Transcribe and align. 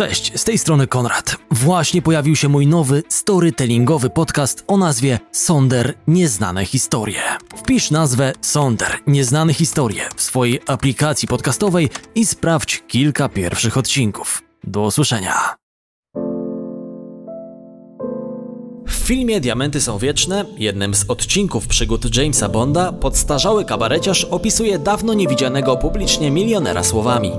Cześć, 0.00 0.40
z 0.40 0.44
tej 0.44 0.58
strony 0.58 0.86
Konrad. 0.86 1.36
Właśnie 1.50 2.02
pojawił 2.02 2.36
się 2.36 2.48
mój 2.48 2.66
nowy 2.66 3.02
storytellingowy 3.08 4.10
podcast 4.10 4.64
o 4.66 4.76
nazwie 4.76 5.18
Sonder 5.32 5.94
Nieznane 6.06 6.64
Historie. 6.64 7.22
Wpisz 7.56 7.90
nazwę 7.90 8.32
Sonder 8.40 8.98
Nieznane 9.06 9.54
Historie 9.54 10.02
w 10.16 10.22
swojej 10.22 10.60
aplikacji 10.66 11.28
podcastowej 11.28 11.88
i 12.14 12.26
sprawdź 12.26 12.82
kilka 12.88 13.28
pierwszych 13.28 13.76
odcinków. 13.76 14.42
Do 14.64 14.82
usłyszenia. 14.82 15.54
W 18.86 18.92
filmie 18.92 19.40
Diamenty 19.40 19.80
są 19.80 19.98
wieczne, 19.98 20.44
jednym 20.58 20.94
z 20.94 21.10
odcinków 21.10 21.66
przygód 21.66 22.16
Jamesa 22.16 22.48
Bonda, 22.48 22.92
podstarzały 22.92 23.64
kabareciarz 23.64 24.24
opisuje 24.24 24.78
dawno 24.78 25.14
niewidzianego 25.14 25.76
publicznie 25.76 26.30
milionera 26.30 26.84
słowami. 26.84 27.32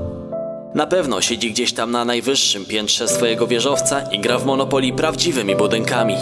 Na 0.75 0.87
pewno 0.87 1.21
siedzi 1.21 1.51
gdzieś 1.51 1.73
tam 1.73 1.91
na 1.91 2.05
najwyższym 2.05 2.65
piętrze 2.65 3.07
swojego 3.07 3.47
wieżowca 3.47 4.01
i 4.01 4.19
gra 4.19 4.37
w 4.37 4.45
Monopoly 4.45 4.93
prawdziwymi 4.93 5.55
budynkami. 5.55 6.15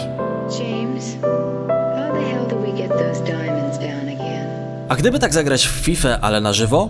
A 4.88 4.96
gdyby 4.96 5.18
tak 5.18 5.34
zagrać 5.34 5.66
w 5.66 5.70
FIFA, 5.70 6.18
ale 6.20 6.40
na 6.40 6.52
żywo? 6.52 6.88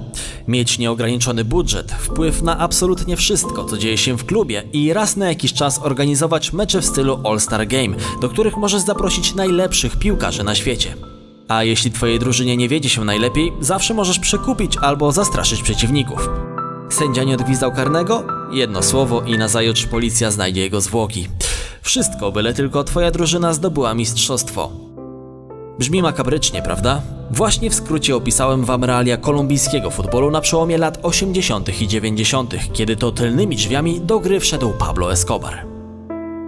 Mieć 0.49 0.79
nieograniczony 0.79 1.45
budżet, 1.45 1.93
wpływ 1.93 2.43
na 2.43 2.59
absolutnie 2.59 3.17
wszystko, 3.17 3.65
co 3.65 3.79
dzieje 3.79 3.99
się 3.99 4.19
w 4.19 4.27
klubie 4.27 4.63
i 4.73 4.93
raz 4.93 5.17
na 5.17 5.29
jakiś 5.29 5.53
czas 5.53 5.81
organizować 5.83 6.53
mecze 6.53 6.81
w 6.81 6.87
stylu 6.87 7.21
All-Star 7.25 7.67
Game, 7.67 7.97
do 8.21 8.29
których 8.29 8.57
możesz 8.57 8.81
zaprosić 8.81 9.35
najlepszych 9.35 9.97
piłkarzy 9.97 10.45
na 10.45 10.55
świecie. 10.55 10.95
A 11.49 11.65
jeśli 11.65 11.91
twojej 11.91 12.19
drużynie 12.19 12.57
nie 12.57 12.69
wiedzie 12.69 12.89
się 12.89 13.05
najlepiej, 13.05 13.53
zawsze 13.61 13.95
możesz 13.95 14.19
przekupić 14.19 14.77
albo 14.77 15.13
zastraszyć 15.13 15.63
przeciwników. 15.63 16.29
Sędzia 16.91 17.25
nie 17.25 17.35
odgwizdał 17.35 17.73
karnego? 17.73 18.25
Jedno 18.53 18.83
słowo 18.83 19.23
i 19.23 19.39
nazajutrz 19.39 19.87
policja 19.87 20.31
znajdzie 20.31 20.61
jego 20.61 20.81
zwłoki. 20.81 21.29
Wszystko, 21.83 22.33
byle 22.33 22.55
tylko 22.55 22.85
twoja 22.85 23.11
drużyna 23.11 23.53
zdobyła 23.53 23.95
mistrzostwo. 23.95 24.71
Brzmi 25.79 26.03
makabrycznie, 26.03 26.63
prawda? 26.63 27.03
Właśnie 27.31 27.71
w 27.71 27.75
skrócie 27.75 28.17
opisałem 28.17 28.65
wam 28.65 28.85
realia 28.85 29.17
kolumbijskiego 29.17 29.91
futbolu 29.91 30.31
na 30.31 30.41
przełomie 30.41 30.79
lat 30.79 30.99
80. 31.03 31.81
i 31.81 31.89
90., 31.89 32.55
kiedy 32.73 32.97
to 32.97 33.13
tylnymi 33.13 33.57
drzwiami 33.57 34.01
do 34.01 34.21
gry 34.21 34.41
wszedł 34.41 34.73
Pablo 34.79 35.13
Escobar. 35.13 35.67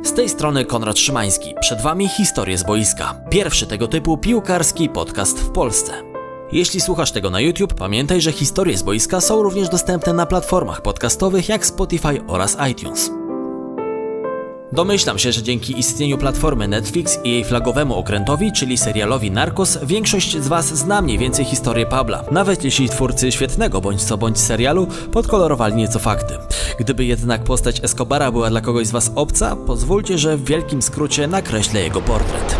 Z 0.03 0.12
tej 0.12 0.28
strony 0.28 0.64
Konrad 0.64 0.98
Szymański, 0.98 1.55
przed 1.61 1.83
wami 1.83 2.09
historie 2.09 2.59
z 2.59 2.66
boiska. 2.66 3.14
Pierwszy 3.31 3.66
tego 3.66 3.88
typu 3.88 4.19
piłkarski 4.19 4.88
podcast 4.88 5.41
w 5.41 5.50
Polsce. 5.50 6.11
Jeśli 6.53 6.81
słuchasz 6.81 7.12
tego 7.12 7.31
na 7.31 7.41
YouTube, 7.41 7.75
pamiętaj, 7.75 8.20
że 8.20 8.33
historie 8.33 8.78
z 8.78 8.83
boiska 8.83 9.20
są 9.20 9.42
również 9.42 9.69
dostępne 9.69 10.12
na 10.12 10.27
platformach 10.27 10.83
podcastowych 10.83 11.48
jak 11.48 11.67
Spotify 11.67 12.20
oraz 12.27 12.56
iTunes. 12.70 13.11
Domyślam 14.72 15.19
się, 15.19 15.33
że 15.33 15.42
dzięki 15.42 15.78
istnieniu 15.78 16.19
platformy 16.19 16.69
Netflix 16.69 17.19
i 17.25 17.31
jej 17.31 17.44
flagowemu 17.44 17.94
okrętowi, 17.94 18.53
czyli 18.53 18.78
serialowi 18.78 19.31
Narcos, 19.31 19.78
większość 19.83 20.36
z 20.36 20.48
Was 20.48 20.67
zna 20.67 21.03
mniej 21.03 21.19
więcej 21.19 21.44
historię 21.44 21.86
Pabla, 21.86 22.25
nawet 22.31 22.64
jeśli 22.64 22.89
twórcy 22.89 23.33
świetnego 23.33 23.81
bądź 23.81 24.03
co 24.03 24.19
bądź 24.19 24.39
serialu 24.39 24.87
podkolorowali 25.12 25.75
nieco 25.75 25.98
fakty. 25.98 26.34
Gdyby 26.78 27.05
jednak 27.05 27.44
postać 27.44 27.84
Escobara 27.84 28.33
była 28.33 28.50
dla 28.50 28.61
kogoś 28.61 28.87
z 28.87 28.91
Was 28.91 29.12
obca, 29.14 29.56
pozwólcie, 29.56 30.19
że 30.19 30.37
w 30.37 30.44
wielkim 30.44 30.83
skrócie 30.83 31.27
nakreślę 31.27 31.83
jego 31.83 32.00
portret. 32.00 32.56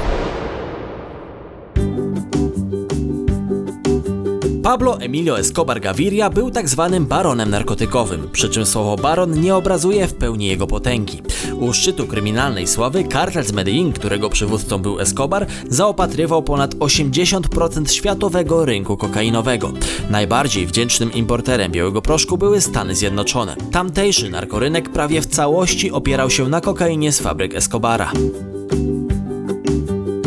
Pablo 4.63 5.01
Emilio 5.01 5.39
Escobar 5.39 5.81
Gaviria 5.81 6.31
był 6.31 6.51
tak 6.51 6.69
zwanym 6.69 7.07
baronem 7.07 7.51
narkotykowym, 7.51 8.29
przy 8.33 8.49
czym 8.49 8.67
słowo 8.67 8.97
baron 8.97 9.41
nie 9.41 9.57
obrazuje 9.57 10.07
w 10.07 10.15
pełni 10.15 10.47
jego 10.47 10.67
potęgi. 10.67 11.23
U 11.61 11.73
szczytu 11.73 12.07
kryminalnej 12.07 12.67
sławy 12.67 13.05
kartel 13.05 13.45
z 13.45 13.53
Medellin, 13.53 13.93
którego 13.93 14.31
przywódcą 14.31 14.79
był 14.79 15.01
Escobar, 15.01 15.47
zaopatrywał 15.69 16.43
ponad 16.43 16.75
80% 16.75 17.91
światowego 17.91 18.65
rynku 18.65 18.97
kokainowego. 18.97 19.73
Najbardziej 20.11 20.67
wdzięcznym 20.67 21.13
importerem 21.13 21.73
białego 21.73 22.03
proszku 22.03 22.39
były 22.39 22.61
Stany 22.61 22.95
Zjednoczone. 22.95 23.57
Tamtejszy 23.73 24.31
narkorynek 24.31 24.89
prawie 24.89 25.21
w 25.21 25.27
całości 25.27 25.91
opierał 25.91 26.31
się 26.31 26.49
na 26.49 26.61
kokainie 26.61 27.13
z 27.13 27.21
fabryk 27.21 27.55
Escobara. 27.55 28.13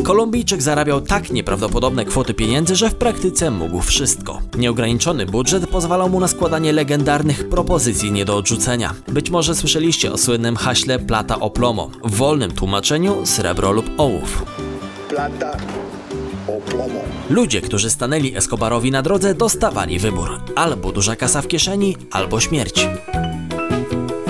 Kolumbijczyk 0.05 0.61
zarabiał 0.61 1.01
tak 1.01 1.31
nieprawdopodobne 1.31 2.05
kwoty 2.05 2.33
pieniędzy, 2.33 2.75
że 2.75 2.89
w 2.89 2.95
praktyce 2.95 3.51
mógł 3.51 3.81
wszystko. 3.81 4.41
Nieograniczony 4.57 5.25
budżet 5.25 5.67
pozwalał 5.67 6.09
mu 6.09 6.19
na 6.19 6.27
składanie 6.27 6.73
legendarnych 6.73 7.49
propozycji 7.49 8.11
nie 8.11 8.25
do 8.25 8.37
odrzucenia. 8.37 8.93
Być 9.07 9.29
może 9.29 9.55
słyszeliście 9.55 10.11
o 10.11 10.17
słynnym 10.17 10.55
haśle 10.55 10.99
plata 10.99 11.39
o 11.39 11.49
plomo, 11.49 11.89
w 12.03 12.15
wolnym 12.15 12.51
tłumaczeniu 12.51 13.25
srebro 13.25 13.71
lub 13.71 13.85
ołów. 13.97 14.45
plata 15.09 15.57
o 16.47 16.61
plomo. 16.61 16.99
Ludzie, 17.29 17.61
którzy 17.61 17.89
stanęli 17.89 18.35
Escobarowi 18.35 18.91
na 18.91 19.01
drodze, 19.01 19.35
dostawali 19.35 19.99
wybór: 19.99 20.41
albo 20.55 20.91
duża 20.91 21.15
kasa 21.15 21.41
w 21.41 21.47
kieszeni, 21.47 21.97
albo 22.11 22.39
śmierć. 22.39 22.87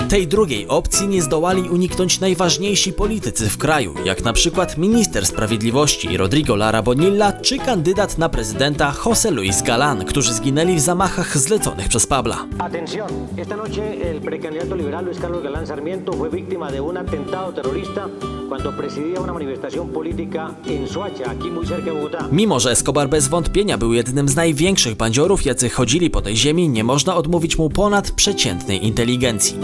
Tej 0.08 0.26
drugiej 0.26 0.68
opcji 0.68 1.08
nie 1.08 1.22
zdołali 1.22 1.62
uniknąć 1.70 2.20
najważniejsi 2.20 2.92
politycy 2.92 3.48
w 3.48 3.58
kraju, 3.58 3.94
jak 4.04 4.24
na 4.24 4.32
przykład 4.32 4.78
minister 4.78 5.26
sprawiedliwości 5.26 6.16
Rodrigo 6.16 6.56
Lara 6.56 6.82
Bonilla 6.82 7.32
czy 7.32 7.58
kandydat 7.58 8.18
na 8.18 8.28
prezydenta 8.28 8.92
José 9.04 9.30
Luis 9.30 9.62
Galán, 9.62 10.04
którzy 10.04 10.34
zginęli 10.34 10.74
w 10.74 10.80
zamachach 10.80 11.38
zleconych 11.38 11.88
przez 11.88 12.06
Pabla. 12.06 12.46
Atención, 12.58 13.08
esta 13.36 13.56
noche 13.56 14.10
el 14.10 14.20
precandidato 14.20 14.76
liberal 14.76 15.04
Luis 15.04 15.18
Carlos 15.18 15.42
Galán 15.42 15.66
Sarmiento 15.66 16.12
fue 16.12 16.30
víctima 16.30 16.70
de 16.70 16.80
un 16.80 16.96
atentado 16.96 17.52
terrorista 17.52 18.08
cuando 18.48 18.76
presidía 18.76 19.20
una 19.20 19.32
manifestación 19.32 19.88
política 19.88 20.54
en 20.66 20.88
Soacha, 20.88 21.30
aquí 21.30 21.50
muy 21.50 21.66
cerca 21.66 21.84
de 21.84 21.92
Bogotá. 21.92 22.28
Mimo, 22.32 22.60
że 22.60 22.70
Escobar 22.70 23.08
bez 23.08 23.28
wątpienia 23.28 23.78
był 23.78 23.92
jednym 23.92 24.28
z 24.28 24.36
największych 24.36 24.94
bandziorów, 24.94 25.44
jacy 25.44 25.68
chodzili 25.68 26.10
po 26.10 26.22
tej 26.22 26.36
ziemi, 26.36 26.68
nie 26.68 26.84
można 26.84 27.16
odmówić 27.16 27.58
mu 27.58 27.70
ponad 27.70 28.10
przeciętnej 28.10 28.86
inteligencji. 28.86 29.56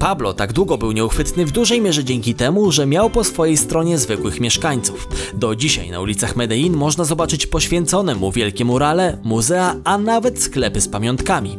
Pablo 0.00 0.34
tak 0.34 0.52
długo 0.52 0.78
był 0.78 0.92
nieuchwytny 0.92 1.46
w 1.46 1.52
dużej 1.52 1.80
mierze 1.80 2.04
dzięki 2.04 2.34
temu, 2.34 2.72
że 2.72 2.86
miał 2.86 3.10
po 3.10 3.24
swojej 3.24 3.56
stronie 3.56 3.98
zwykłych 3.98 4.40
mieszkańców. 4.40 5.08
Do 5.34 5.56
dzisiaj 5.56 5.90
na 5.90 6.00
ulicach 6.00 6.36
Medellin 6.36 6.76
można 6.76 7.04
zobaczyć 7.04 7.46
poświęcone 7.46 8.14
mu 8.14 8.32
wielkie 8.32 8.64
murale, 8.64 9.18
muzea, 9.24 9.76
a 9.84 9.98
nawet 9.98 10.42
sklepy 10.42 10.80
z 10.80 10.88
pamiątkami. 10.88 11.58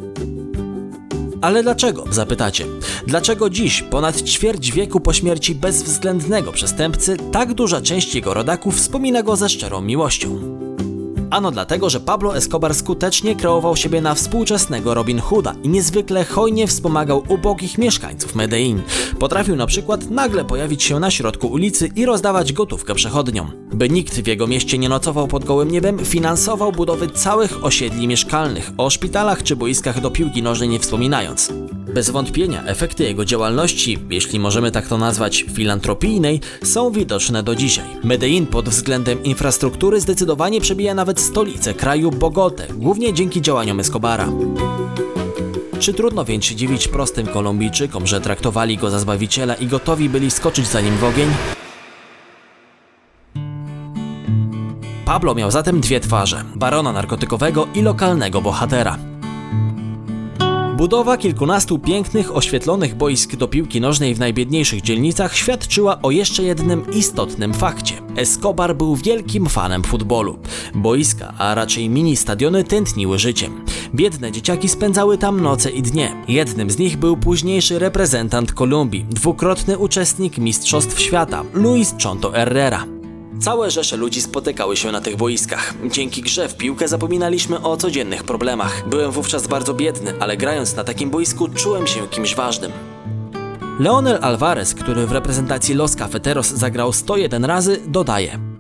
Ale 1.42 1.64
dlaczego? 1.64 2.06
Zapytacie. 2.12 2.66
Dlaczego 3.08 3.50
dziś, 3.50 3.82
ponad 3.82 4.22
ćwierć 4.22 4.72
wieku 4.72 5.00
po 5.00 5.14
śmierci 5.14 5.56
bezwzględnego 5.56 6.52
przestępcy, 6.52 7.18
tak 7.32 7.54
duża 7.54 7.82
część 7.82 8.16
jego 8.16 8.34
rodaków 8.34 8.76
wspomina 8.76 9.24
go 9.24 9.36
ze 9.36 9.50
szczerą 9.50 9.82
miłością? 9.82 10.51
Ano 11.32 11.52
dlatego, 11.52 11.90
że 11.90 12.00
Pablo 12.00 12.38
Escobar 12.38 12.76
skutecznie 12.76 13.36
kreował 13.36 13.76
siebie 13.76 14.02
na 14.02 14.16
współczesnego 14.16 14.94
Robin 14.94 15.20
Hooda 15.20 15.56
i 15.64 15.70
niezwykle 15.70 16.26
hojnie 16.26 16.68
wspomagał 16.68 17.24
ubogich 17.28 17.78
mieszkańców 17.78 18.36
Medellin. 18.36 18.82
Potrafił 19.20 19.56
na 19.56 19.68
przykład 19.68 20.10
nagle 20.10 20.46
pojawić 20.46 20.84
się 20.84 21.00
na 21.00 21.12
środku 21.12 21.48
ulicy 21.48 21.90
i 21.96 22.06
rozdawać 22.06 22.54
gotówkę 22.54 22.96
przechodniom. 22.96 23.52
By 23.74 23.90
nikt 23.90 24.14
w 24.14 24.28
jego 24.28 24.48
mieście 24.48 24.78
nie 24.78 24.90
nocował 24.90 25.28
pod 25.28 25.46
gołym 25.46 25.72
niebem, 25.72 26.06
finansował 26.06 26.72
budowy 26.72 27.08
całych 27.08 27.66
osiedli 27.66 28.08
mieszkalnych, 28.08 28.72
o 28.78 28.90
szpitalach 28.90 29.44
czy 29.44 29.56
boiskach 29.56 30.02
do 30.02 30.12
piłki 30.12 30.44
nożnej 30.44 30.70
nie 30.70 30.80
wspominając. 30.80 31.54
Bez 31.94 32.10
wątpienia 32.10 32.64
efekty 32.66 33.04
jego 33.04 33.26
działalności, 33.26 34.00
jeśli 34.10 34.40
możemy 34.40 34.72
tak 34.72 34.88
to 34.88 34.98
nazwać, 34.98 35.46
filantropijnej, 35.54 36.40
są 36.64 36.92
widoczne 36.92 37.44
do 37.44 37.56
dzisiaj. 37.56 37.86
Medellin 38.04 38.46
pod 38.46 38.70
względem 38.70 39.24
infrastruktury 39.24 40.02
zdecydowanie 40.02 40.62
przebija 40.62 40.94
nawet 40.94 41.20
stolicę 41.20 41.74
kraju 41.74 42.12
Bogotę, 42.12 42.68
głównie 42.74 43.14
dzięki 43.14 43.42
działaniom 43.42 43.80
Escobara. 43.80 44.30
Czy 45.80 45.94
trudno 45.94 46.26
więc 46.26 46.46
się 46.46 46.56
dziwić 46.56 46.88
prostym 46.88 47.28
Kolumbijczykom, 47.28 48.08
że 48.08 48.22
traktowali 48.22 48.78
go 48.78 48.90
za 48.90 49.00
zbawiciela 49.00 49.56
i 49.56 49.68
gotowi 49.68 50.10
byli 50.10 50.32
skoczyć 50.32 50.68
za 50.68 50.82
nim 50.82 50.98
w 50.98 51.04
ogień? 51.04 51.30
Pablo 55.06 55.36
miał 55.36 55.52
zatem 55.52 55.82
dwie 55.82 56.00
twarze: 56.00 56.44
barona 56.56 56.92
narkotykowego 56.92 57.68
i 57.76 57.82
lokalnego 57.82 58.42
bohatera. 58.42 59.11
Budowa 60.82 61.18
kilkunastu 61.18 61.80
pięknych, 61.80 62.36
oświetlonych 62.36 62.96
boisk 62.96 63.36
do 63.36 63.48
piłki 63.48 63.82
nożnej 63.82 64.16
w 64.16 64.20
najbiedniejszych 64.20 64.82
dzielnicach 64.82 65.36
świadczyła 65.36 66.02
o 66.02 66.12
jeszcze 66.12 66.44
jednym 66.44 66.92
istotnym 66.94 67.54
fakcie. 67.54 67.96
Escobar 68.16 68.76
był 68.76 68.96
wielkim 68.96 69.50
fanem 69.50 69.84
futbolu. 69.84 70.40
Boiska, 70.76 71.34
a 71.38 71.56
raczej 71.56 71.90
mini 71.90 72.18
stadiony 72.18 72.64
tętniły 72.64 73.20
życiem. 73.20 73.66
Biedne 73.96 74.32
dzieciaki 74.32 74.70
spędzały 74.70 75.18
tam 75.18 75.42
noce 75.42 75.72
i 75.72 75.82
dnie. 75.82 76.16
Jednym 76.28 76.72
z 76.72 76.78
nich 76.78 76.98
był 76.98 77.18
późniejszy 77.18 77.80
reprezentant 77.80 78.52
Kolumbii, 78.54 79.06
dwukrotny 79.10 79.78
uczestnik 79.78 80.38
Mistrzostw 80.38 81.00
Świata, 81.00 81.44
Luis 81.54 81.96
Chonto 82.04 82.32
Herrera. 82.32 83.01
Całe 83.42 83.72
rzesze 83.72 83.98
ludzi 83.98 84.22
spotykały 84.22 84.78
się 84.78 84.92
na 84.92 85.02
tych 85.02 85.16
boiskach. 85.16 85.74
Dzięki 85.92 86.22
grze 86.22 86.50
w 86.50 86.56
piłkę 86.56 86.88
zapominaliśmy 86.88 87.62
o 87.62 87.78
codziennych 87.78 88.24
problemach. 88.24 88.90
Byłem 88.90 89.12
wówczas 89.12 89.48
bardzo 89.48 89.74
biedny, 89.74 90.14
ale 90.20 90.38
grając 90.38 90.76
na 90.76 90.84
takim 90.84 91.10
boisku 91.10 91.48
czułem 91.48 91.88
się 91.88 92.08
kimś 92.08 92.36
ważnym. 92.36 92.72
Leonel 93.80 94.20
Alvarez, 94.22 94.74
który 94.74 95.08
w 95.08 95.12
reprezentacji 95.12 95.76
Los 95.76 95.96
Cafeteros 95.96 96.48
zagrał 96.48 96.94
101 96.94 97.46
razy, 97.46 97.80
dodaje 97.88 98.51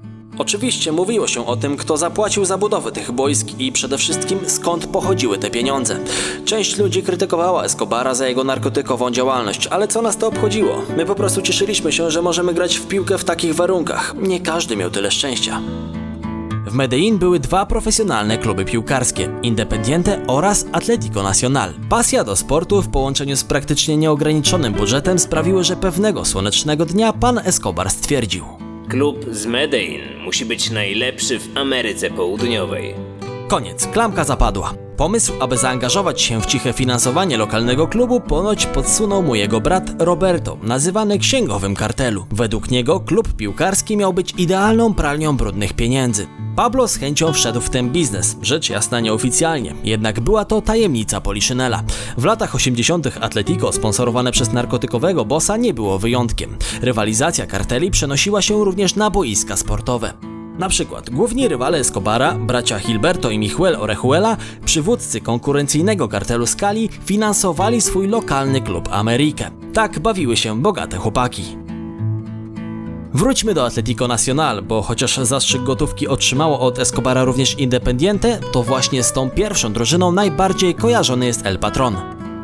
Oczywiście 0.41 0.91
mówiło 0.91 1.27
się 1.27 1.45
o 1.47 1.55
tym, 1.55 1.77
kto 1.77 1.97
zapłacił 1.97 2.45
za 2.45 2.57
budowę 2.57 2.91
tych 2.91 3.11
boisk 3.11 3.47
i 3.59 3.71
przede 3.71 3.97
wszystkim 3.97 4.39
skąd 4.47 4.88
pochodziły 4.88 5.38
te 5.38 5.49
pieniądze. 5.49 5.99
Część 6.45 6.77
ludzi 6.77 7.03
krytykowała 7.03 7.63
Escobara 7.63 8.13
za 8.13 8.27
jego 8.27 8.43
narkotykową 8.43 9.11
działalność, 9.11 9.67
ale 9.67 9.88
co 9.88 10.01
nas 10.01 10.17
to 10.17 10.27
obchodziło? 10.27 10.81
My 10.97 11.05
po 11.05 11.15
prostu 11.15 11.41
cieszyliśmy 11.41 11.91
się, 11.91 12.11
że 12.11 12.21
możemy 12.21 12.53
grać 12.53 12.77
w 12.77 12.88
piłkę 12.88 13.17
w 13.17 13.23
takich 13.23 13.55
warunkach. 13.55 14.15
Nie 14.21 14.39
każdy 14.39 14.75
miał 14.75 14.89
tyle 14.89 15.11
szczęścia. 15.11 15.61
W 16.67 16.73
Medellin 16.73 17.17
były 17.17 17.39
dwa 17.39 17.65
profesjonalne 17.65 18.37
kluby 18.37 18.65
piłkarskie 18.65 19.29
Independiente 19.44 20.21
oraz 20.27 20.65
Atlético 20.65 21.23
Nacional. 21.23 21.73
Pasja 21.89 22.23
do 22.23 22.35
sportu 22.35 22.81
w 22.81 22.89
połączeniu 22.89 23.35
z 23.35 23.44
praktycznie 23.44 23.97
nieograniczonym 23.97 24.73
budżetem 24.73 25.19
sprawiły, 25.19 25.63
że 25.63 25.75
pewnego 25.75 26.25
słonecznego 26.25 26.85
dnia 26.85 27.13
pan 27.13 27.37
Escobar 27.37 27.89
stwierdził: 27.89 28.60
Klub 28.91 29.25
z 29.31 29.45
Medellin 29.45 30.01
musi 30.23 30.45
być 30.45 30.71
najlepszy 30.71 31.39
w 31.39 31.57
Ameryce 31.57 32.09
Południowej. 32.09 32.95
Koniec, 33.47 33.88
klamka 33.88 34.23
zapadła. 34.23 34.73
Pomysł, 35.01 35.33
aby 35.39 35.57
zaangażować 35.57 36.21
się 36.21 36.42
w 36.42 36.45
ciche 36.45 36.74
finansowanie 36.74 37.38
lokalnego 37.38 37.88
klubu, 37.88 38.19
ponoć 38.19 38.65
podsunął 38.65 39.24
mu 39.24 39.36
jego 39.36 39.62
brat 39.62 39.83
Roberto, 40.00 40.57
nazywany 40.63 41.19
księgowym 41.19 41.75
kartelu. 41.75 42.25
Według 42.31 42.71
niego 42.71 43.00
klub 43.00 43.33
piłkarski 43.33 43.98
miał 43.98 44.13
być 44.13 44.33
idealną 44.38 44.94
pralnią 44.94 45.38
brudnych 45.38 45.74
pieniędzy. 45.74 46.27
Pablo 46.56 46.88
z 46.88 46.95
chęcią 46.95 47.33
wszedł 47.33 47.62
w 47.62 47.69
ten 47.69 47.89
biznes, 47.89 48.38
rzecz 48.42 48.69
jasna 48.69 49.00
nieoficjalnie, 49.00 49.75
jednak 49.83 50.19
była 50.19 50.45
to 50.45 50.62
tajemnica 50.62 51.21
Poliszynela. 51.21 51.83
W 52.18 52.25
latach 52.25 52.56
80. 52.56 53.07
Atletico, 53.21 53.71
sponsorowane 53.71 54.31
przez 54.31 54.54
narkotykowego 54.54 55.25
bossa, 55.25 55.57
nie 55.57 55.74
było 55.74 56.00
wyjątkiem. 56.00 56.57
Rywalizacja 56.81 57.45
karteli 57.47 57.92
przenosiła 57.92 58.42
się 58.42 58.65
również 58.65 58.95
na 58.95 59.09
boiska 59.09 59.57
sportowe. 59.57 60.13
Na 60.61 60.69
przykład 60.69 61.09
główni 61.09 61.47
rywale 61.47 61.77
Escobara, 61.77 62.33
bracia 62.33 62.79
Hilberto 62.79 63.29
i 63.29 63.39
Michuel 63.39 63.75
Orejuela, 63.75 64.37
przywódcy 64.65 65.21
konkurencyjnego 65.21 66.07
kartelu 66.07 66.45
Skali, 66.45 66.89
finansowali 67.05 67.81
swój 67.81 68.07
lokalny 68.07 68.61
klub 68.61 68.89
Amerikę. 68.91 69.51
Tak 69.73 69.99
bawiły 69.99 70.37
się 70.37 70.61
bogate 70.61 70.97
chłopaki. 70.97 71.43
Wróćmy 73.13 73.53
do 73.53 73.65
Atletico 73.65 74.07
Nacional, 74.07 74.61
bo 74.61 74.81
chociaż 74.81 75.17
zastrzyk 75.17 75.63
gotówki 75.63 76.07
otrzymało 76.07 76.59
od 76.59 76.79
Escobara 76.79 77.23
również 77.23 77.59
Independiente, 77.59 78.39
to 78.51 78.63
właśnie 78.63 79.03
z 79.03 79.13
tą 79.13 79.29
pierwszą 79.29 79.73
drużyną 79.73 80.11
najbardziej 80.11 80.75
kojarzony 80.75 81.25
jest 81.25 81.45
El 81.45 81.59
Patron. 81.59 81.95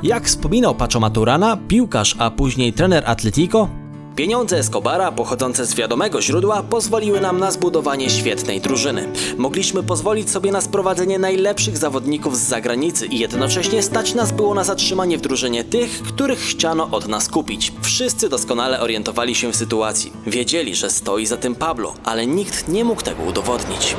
Jak 0.04 0.26
wspominał 0.26 0.76
Pacho 0.76 1.00
Maturana, 1.00 1.58
piłkarz, 1.68 2.16
a 2.20 2.32
później 2.32 2.74
trener 2.74 3.04
Atletico, 3.06 3.70
Pieniądze 4.18 4.58
Escobara, 4.58 5.12
pochodzące 5.12 5.66
z 5.66 5.76
wiadomego 5.76 6.22
źródła, 6.22 6.64
pozwoliły 6.64 7.22
nam 7.22 7.40
na 7.40 7.52
zbudowanie 7.52 8.10
świetnej 8.10 8.62
drużyny. 8.62 9.10
Mogliśmy 9.38 9.84
pozwolić 9.84 10.30
sobie 10.30 10.52
na 10.52 10.62
sprowadzenie 10.62 11.20
najlepszych 11.20 11.78
zawodników 11.78 12.38
z 12.38 12.48
zagranicy 12.48 13.06
i 13.06 13.20
jednocześnie 13.20 13.84
stać 13.84 14.14
nas 14.14 14.32
było 14.32 14.54
na 14.54 14.64
zatrzymanie 14.64 15.18
w 15.18 15.22
drużynie 15.22 15.64
tych, 15.64 16.04
których 16.04 16.40
chciano 16.40 16.90
od 16.92 17.08
nas 17.08 17.30
kupić. 17.30 17.74
Wszyscy 17.82 18.30
doskonale 18.30 18.80
orientowali 18.80 19.36
się 19.36 19.52
w 19.52 19.56
sytuacji. 19.56 20.14
Wiedzieli, 20.28 20.76
że 20.76 20.90
stoi 20.90 21.26
za 21.26 21.38
tym 21.38 21.56
Pablo, 21.56 21.94
ale 22.04 22.28
nikt 22.28 22.68
nie 22.68 22.84
mógł 22.84 23.02
tego 23.02 23.24
udowodnić. 23.24 23.96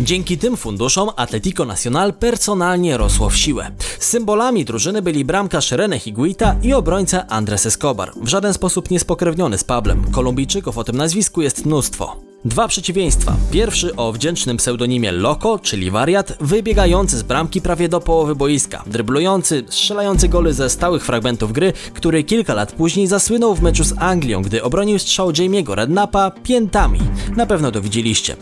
Dzięki 0.00 0.38
tym 0.38 0.56
funduszom 0.56 1.10
Atletico 1.16 1.64
Nacional 1.64 2.14
personalnie 2.14 2.96
rosło 2.96 3.30
w 3.30 3.36
siłę. 3.36 3.70
Symbolami 3.98 4.64
drużyny 4.64 5.02
byli 5.02 5.24
bramkarz 5.24 5.72
René 5.72 5.98
Higuita 5.98 6.56
i 6.62 6.72
obrońca 6.72 7.26
Andres 7.28 7.66
Escobar, 7.66 8.12
w 8.16 8.28
żaden 8.28 8.54
sposób 8.54 8.90
niespokrewniony 8.90 9.58
z 9.58 9.64
Pablem. 9.64 10.10
Kolumbijczyków 10.12 10.78
o 10.78 10.84
tym 10.84 10.96
nazwisku 10.96 11.42
jest 11.42 11.66
mnóstwo. 11.66 12.16
Dwa 12.44 12.68
przeciwieństwa. 12.68 13.36
Pierwszy 13.50 13.96
o 13.96 14.12
wdzięcznym 14.12 14.56
pseudonimie 14.56 15.12
Loco, 15.12 15.58
czyli 15.58 15.90
wariat, 15.90 16.36
wybiegający 16.40 17.18
z 17.18 17.22
bramki 17.22 17.60
prawie 17.60 17.88
do 17.88 18.00
połowy 18.00 18.34
boiska, 18.34 18.84
dryblujący, 18.86 19.64
strzelający 19.68 20.28
goly 20.28 20.54
ze 20.54 20.70
stałych 20.70 21.04
fragmentów 21.04 21.52
gry, 21.52 21.72
który 21.94 22.24
kilka 22.24 22.54
lat 22.54 22.72
później 22.72 23.06
zasłynął 23.06 23.54
w 23.54 23.62
meczu 23.62 23.84
z 23.84 23.94
Anglią, 23.98 24.42
gdy 24.42 24.62
obronił 24.62 24.98
strzał 24.98 25.30
Jamie'ego 25.30 25.74
Rednapa 25.74 26.30
piętami. 26.30 27.00
Na 27.36 27.46
pewno 27.46 27.72
to 27.72 27.80
widzieliście. 27.80 28.36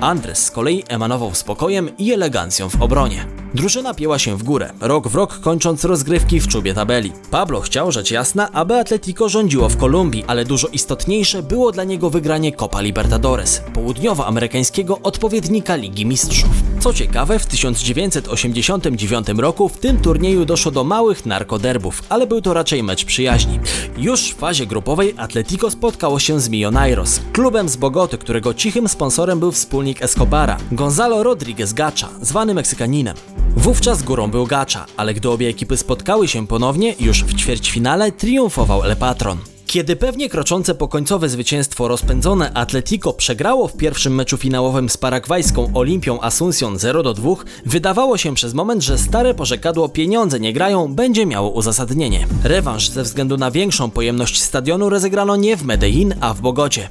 Andres 0.00 0.44
z 0.44 0.50
kolei 0.50 0.84
emanował 0.88 1.34
spokojem 1.34 1.96
i 1.98 2.12
elegancją 2.12 2.68
w 2.68 2.82
obronie. 2.82 3.26
Drużyna 3.54 3.94
pięła 3.94 4.18
się 4.18 4.36
w 4.36 4.42
górę, 4.42 4.72
rok 4.80 5.08
w 5.08 5.14
rok 5.14 5.40
kończąc 5.40 5.84
rozgrywki 5.84 6.40
w 6.40 6.48
czubie 6.48 6.74
tabeli. 6.74 7.12
Pablo 7.30 7.60
chciał, 7.60 7.92
rzecz 7.92 8.10
jasna, 8.10 8.52
aby 8.52 8.74
Atletico 8.74 9.28
rządziło 9.28 9.68
w 9.68 9.76
Kolumbii, 9.76 10.24
ale 10.26 10.44
dużo 10.44 10.68
istotniejsze 10.68 11.42
było 11.42 11.72
dla 11.72 11.84
niego 11.84 12.10
wygranie 12.10 12.52
Copa 12.52 12.80
Libertadores, 12.80 13.62
południowoamerykańskiego 13.74 14.98
odpowiednika 15.02 15.76
Ligi 15.76 16.06
Mistrzów. 16.06 16.71
Co 16.82 16.92
ciekawe, 16.92 17.38
w 17.38 17.46
1989 17.46 19.28
roku 19.36 19.68
w 19.68 19.78
tym 19.78 19.98
turnieju 19.98 20.44
doszło 20.44 20.72
do 20.72 20.84
małych 20.84 21.26
narkoderbów, 21.26 22.02
ale 22.08 22.26
był 22.26 22.40
to 22.40 22.54
raczej 22.54 22.82
mecz 22.82 23.04
przyjaźni. 23.04 23.60
Już 23.98 24.30
w 24.30 24.36
fazie 24.36 24.66
grupowej 24.66 25.14
Atletico 25.16 25.70
spotkało 25.70 26.18
się 26.18 26.40
z 26.40 26.48
Millonairos, 26.48 27.20
klubem 27.32 27.68
z 27.68 27.76
Bogoty, 27.76 28.18
którego 28.18 28.54
cichym 28.54 28.88
sponsorem 28.88 29.40
był 29.40 29.52
wspólnik 29.52 30.02
Escobara, 30.02 30.56
Gonzalo 30.72 31.22
Rodriguez 31.22 31.72
Gacha, 31.72 32.08
zwany 32.20 32.54
Meksykaninem. 32.54 33.16
Wówczas 33.56 34.02
górą 34.02 34.30
był 34.30 34.46
Gacha, 34.46 34.86
ale 34.96 35.14
gdy 35.14 35.30
obie 35.30 35.48
ekipy 35.48 35.76
spotkały 35.76 36.28
się 36.28 36.46
ponownie, 36.46 36.94
już 37.00 37.24
w 37.24 37.34
ćwierćfinale 37.34 38.12
triumfował 38.12 38.82
El 38.84 38.96
Patron. 38.96 39.51
Kiedy 39.72 39.96
pewnie 39.96 40.28
kroczące 40.28 40.74
po 40.74 40.88
końcowe 40.88 41.28
zwycięstwo 41.28 41.88
rozpędzone 41.88 42.52
Atletico 42.54 43.12
przegrało 43.12 43.68
w 43.68 43.76
pierwszym 43.76 44.14
meczu 44.14 44.36
finałowym 44.36 44.88
z 44.88 44.96
paragwajską 44.96 45.70
Olimpią 45.74 46.20
Asuncion 46.20 46.76
0-2, 46.76 47.36
wydawało 47.66 48.18
się 48.18 48.34
przez 48.34 48.54
moment, 48.54 48.82
że 48.82 48.98
stare 48.98 49.34
porzekadło 49.34 49.88
pieniądze 49.88 50.40
nie 50.40 50.52
grają 50.52 50.94
będzie 50.94 51.26
miało 51.26 51.50
uzasadnienie. 51.50 52.26
Rewanż 52.44 52.88
ze 52.88 53.02
względu 53.02 53.36
na 53.36 53.50
większą 53.50 53.90
pojemność 53.90 54.42
stadionu 54.42 54.90
rozegrano 54.90 55.36
nie 55.36 55.56
w 55.56 55.64
Medellin, 55.64 56.14
a 56.20 56.34
w 56.34 56.40
Bogocie. 56.40 56.88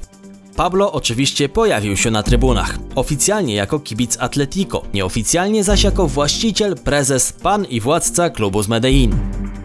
Pablo 0.56 0.92
oczywiście 0.92 1.48
pojawił 1.48 1.96
się 1.96 2.10
na 2.10 2.22
trybunach. 2.22 2.78
Oficjalnie 2.94 3.54
jako 3.54 3.80
kibic 3.80 4.16
Atletico, 4.20 4.82
nieoficjalnie 4.94 5.64
zaś 5.64 5.84
jako 5.84 6.08
właściciel, 6.08 6.76
prezes, 6.76 7.32
pan 7.32 7.64
i 7.64 7.80
władca 7.80 8.30
klubu 8.30 8.62
z 8.62 8.68
Medellin. 8.68 9.16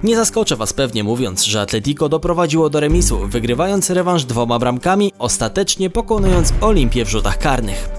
Nie 0.04 0.16
zaskoczę 0.16 0.56
was 0.56 0.74
pewnie 0.74 1.04
mówiąc, 1.04 1.44
że 1.44 1.62
Atletico 1.62 2.10
doprowadziło 2.10 2.70
do 2.70 2.80
remisu, 2.80 3.20
wygrywając 3.28 3.90
rewanż 3.90 4.26
dwoma 4.26 4.60
bramkami, 4.60 5.12
ostatecznie 5.20 5.90
pokonując 5.90 6.54
Olimpię 6.62 7.06
w 7.06 7.10
rzutach 7.10 7.38
karnych. 7.38 7.90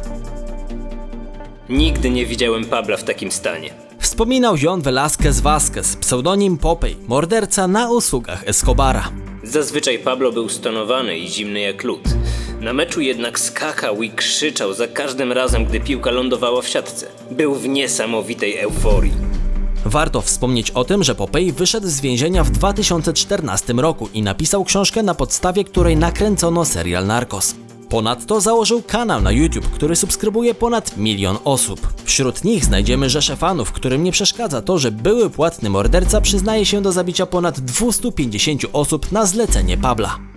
Nigdy 1.69 2.11
nie 2.11 2.27
widziałem 2.27 2.65
Pabla 2.65 2.97
w 2.97 3.05
takim 3.05 3.31
stanie. 3.31 3.71
Wspominał 3.99 4.57
John 4.57 4.83
Velázquez 4.83 5.41
Vázquez, 5.41 5.97
pseudonim 5.97 6.59
Popey, 6.59 6.97
morderca 7.09 7.69
na 7.69 7.91
usługach 7.91 8.49
Escobara. 8.49 9.11
Zazwyczaj 9.43 9.99
Pablo 9.99 10.33
był 10.33 10.49
stonowany 10.49 11.19
i 11.19 11.29
zimny 11.29 11.61
jak 11.61 11.85
lód. 11.85 12.03
Na 12.61 12.73
meczu 12.73 13.01
jednak 13.01 13.41
skakał 13.41 14.03
i 14.03 14.11
krzyczał 14.11 14.75
za 14.75 14.89
każdym 14.89 15.33
razem, 15.33 15.65
gdy 15.65 15.81
piłka 15.81 16.11
lądowała 16.11 16.63
w 16.63 16.69
siatce. 16.69 17.07
Był 17.31 17.55
w 17.55 17.69
niesamowitej 17.69 18.57
euforii. 18.57 19.13
Warto 19.85 20.21
wspomnieć 20.21 20.71
o 20.71 20.85
tym, 20.85 21.05
że 21.05 21.15
Popey 21.15 21.53
wyszedł 21.53 21.89
z 21.89 22.01
więzienia 22.01 22.45
w 22.45 22.51
2014 22.51 23.73
roku 23.73 24.09
i 24.15 24.23
napisał 24.23 24.65
książkę, 24.65 25.03
na 25.03 25.15
podstawie 25.15 25.65
której 25.65 25.97
nakręcono 25.97 26.65
serial 26.65 27.07
Narcos. 27.07 27.55
Ponadto 27.89 28.41
założył 28.41 28.83
kanał 28.83 29.21
na 29.21 29.33
YouTube, 29.33 29.71
który 29.71 29.97
subskrybuje 29.97 30.55
ponad 30.55 30.97
milion 30.97 31.39
osób. 31.45 31.93
Wśród 32.05 32.45
nich 32.45 32.65
znajdziemy 32.65 33.11
rzesze 33.11 33.37
fanów, 33.37 33.73
którym 33.73 34.05
nie 34.05 34.13
przeszkadza 34.13 34.63
to, 34.63 34.79
że 34.79 34.93
były 34.93 35.31
płatny 35.31 35.71
morderca 35.71 36.21
przyznaje 36.21 36.67
się 36.67 36.83
do 36.83 36.93
zabicia 36.93 37.27
ponad 37.27 37.61
250 37.61 38.63
osób 38.73 39.13
na 39.13 39.27
zlecenie 39.27 39.77
Pabla. 39.77 40.28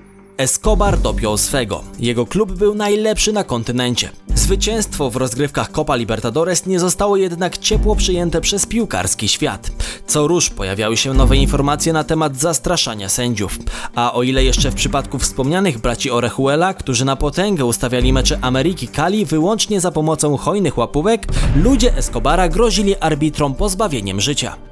Escobar 0.42 1.00
dopiął 1.00 1.38
swego. 1.38 1.84
Jego 2.00 2.26
klub 2.26 2.52
był 2.52 2.76
najlepszy 2.76 3.34
na 3.34 3.44
kontynencie. 3.44 4.10
Zwycięstwo 4.36 5.10
w 5.10 5.16
rozgrywkach 5.16 5.72
Copa 5.72 5.96
Libertadores 5.96 6.66
nie 6.66 6.80
zostało 6.80 7.18
jednak 7.18 7.58
ciepło 7.58 7.96
przyjęte 7.96 8.42
przez 8.42 8.66
piłkarski 8.66 9.28
świat. 9.28 9.72
Co 10.08 10.28
róż 10.28 10.50
pojawiały 10.50 10.98
się 10.98 11.14
nowe 11.14 11.38
informacje 11.38 11.94
na 11.94 12.04
temat 12.04 12.38
zastraszania 12.38 13.10
sędziów. 13.10 13.60
A 13.96 14.14
o 14.14 14.24
ile 14.24 14.44
jeszcze 14.44 14.72
w 14.72 14.76
przypadku 14.76 15.20
wspomnianych 15.20 15.80
braci 15.80 16.12
Orejuela, 16.12 16.74
którzy 16.74 17.06
na 17.06 17.16
potęgę 17.16 17.66
ustawiali 17.66 18.14
mecze 18.14 18.40
Ameryki 18.42 18.88
Kali 18.88 19.26
wyłącznie 19.26 19.82
za 19.82 19.92
pomocą 19.92 20.38
hojnych 20.38 20.78
łapówek, 20.78 21.28
ludzie 21.56 21.98
Escobara 21.98 22.50
grozili 22.50 22.96
arbitrom 22.96 23.56
pozbawieniem 23.56 24.22
życia. 24.22 24.71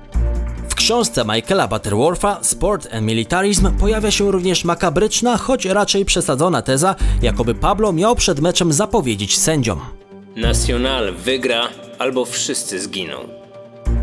Książce 0.89 1.25
Michaela 1.25 1.67
Butterwortha 1.67 2.39
Sport 2.41 2.93
and 2.93 3.05
Militarism 3.05 3.77
pojawia 3.77 4.11
się 4.11 4.31
również 4.31 4.63
makabryczna, 4.65 5.37
choć 5.37 5.65
raczej 5.65 6.05
przesadzona 6.05 6.61
teza, 6.61 6.95
jakoby 7.21 7.55
Pablo 7.55 7.93
miał 7.93 8.15
przed 8.15 8.39
meczem 8.39 8.73
zapowiedzieć 8.73 9.37
sędziom. 9.37 9.79
Nacional 10.35 11.13
wygra 11.13 11.67
albo 11.99 12.25
wszyscy 12.25 12.79
zginą. 12.79 13.38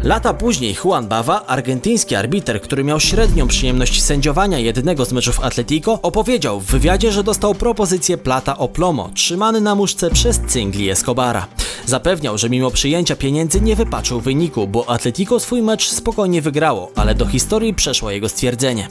Lata 0.03 0.35
później 0.35 0.77
Juan 0.85 1.09
Bava, 1.09 1.47
argentyński 1.47 2.15
arbiter, 2.15 2.61
który 2.61 2.85
miał 2.85 3.01
średnią 3.01 3.49
przyjemność 3.49 4.03
sędziowania 4.03 4.59
jednego 4.59 5.05
z 5.05 5.13
meczów 5.13 5.41
Atletico, 5.41 5.99
opowiedział 6.03 6.61
w 6.61 6.65
wywiadzie, 6.65 7.13
że 7.13 7.25
dostał 7.25 7.55
propozycję 7.55 8.19
plata 8.19 8.59
o 8.59 8.69
plomo, 8.69 9.11
trzymany 9.15 9.61
na 9.61 9.75
muszce 9.75 10.11
przez 10.11 10.41
cyngli 10.47 10.91
Escobara. 10.91 11.47
Zapewniał, 11.87 12.39
że 12.39 12.51
mimo 12.51 12.71
przyjęcia 12.71 13.17
pieniędzy 13.17 13.61
nie 13.61 13.77
wypaczył 13.77 14.21
wyniku, 14.21 14.69
bo 14.69 14.91
Atletico 14.91 15.41
swój 15.41 15.63
mecz 15.63 15.89
spokojnie 15.89 16.43
wygrało, 16.43 16.91
ale 16.97 17.15
do 17.15 17.27
historii 17.27 17.75
przeszło 17.75 18.11
jego 18.11 18.29
stwierdzenie. 18.29 18.89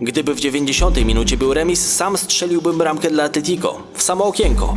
Gdyby 0.00 0.34
w 0.34 0.40
90 0.40 1.04
minucie 1.04 1.36
był 1.36 1.54
remis, 1.54 1.92
sam 1.92 2.18
strzeliłbym 2.18 2.78
bramkę 2.78 3.10
dla 3.10 3.24
Atletico, 3.24 3.82
w 3.94 4.02
samo 4.02 4.24
okienko. 4.24 4.76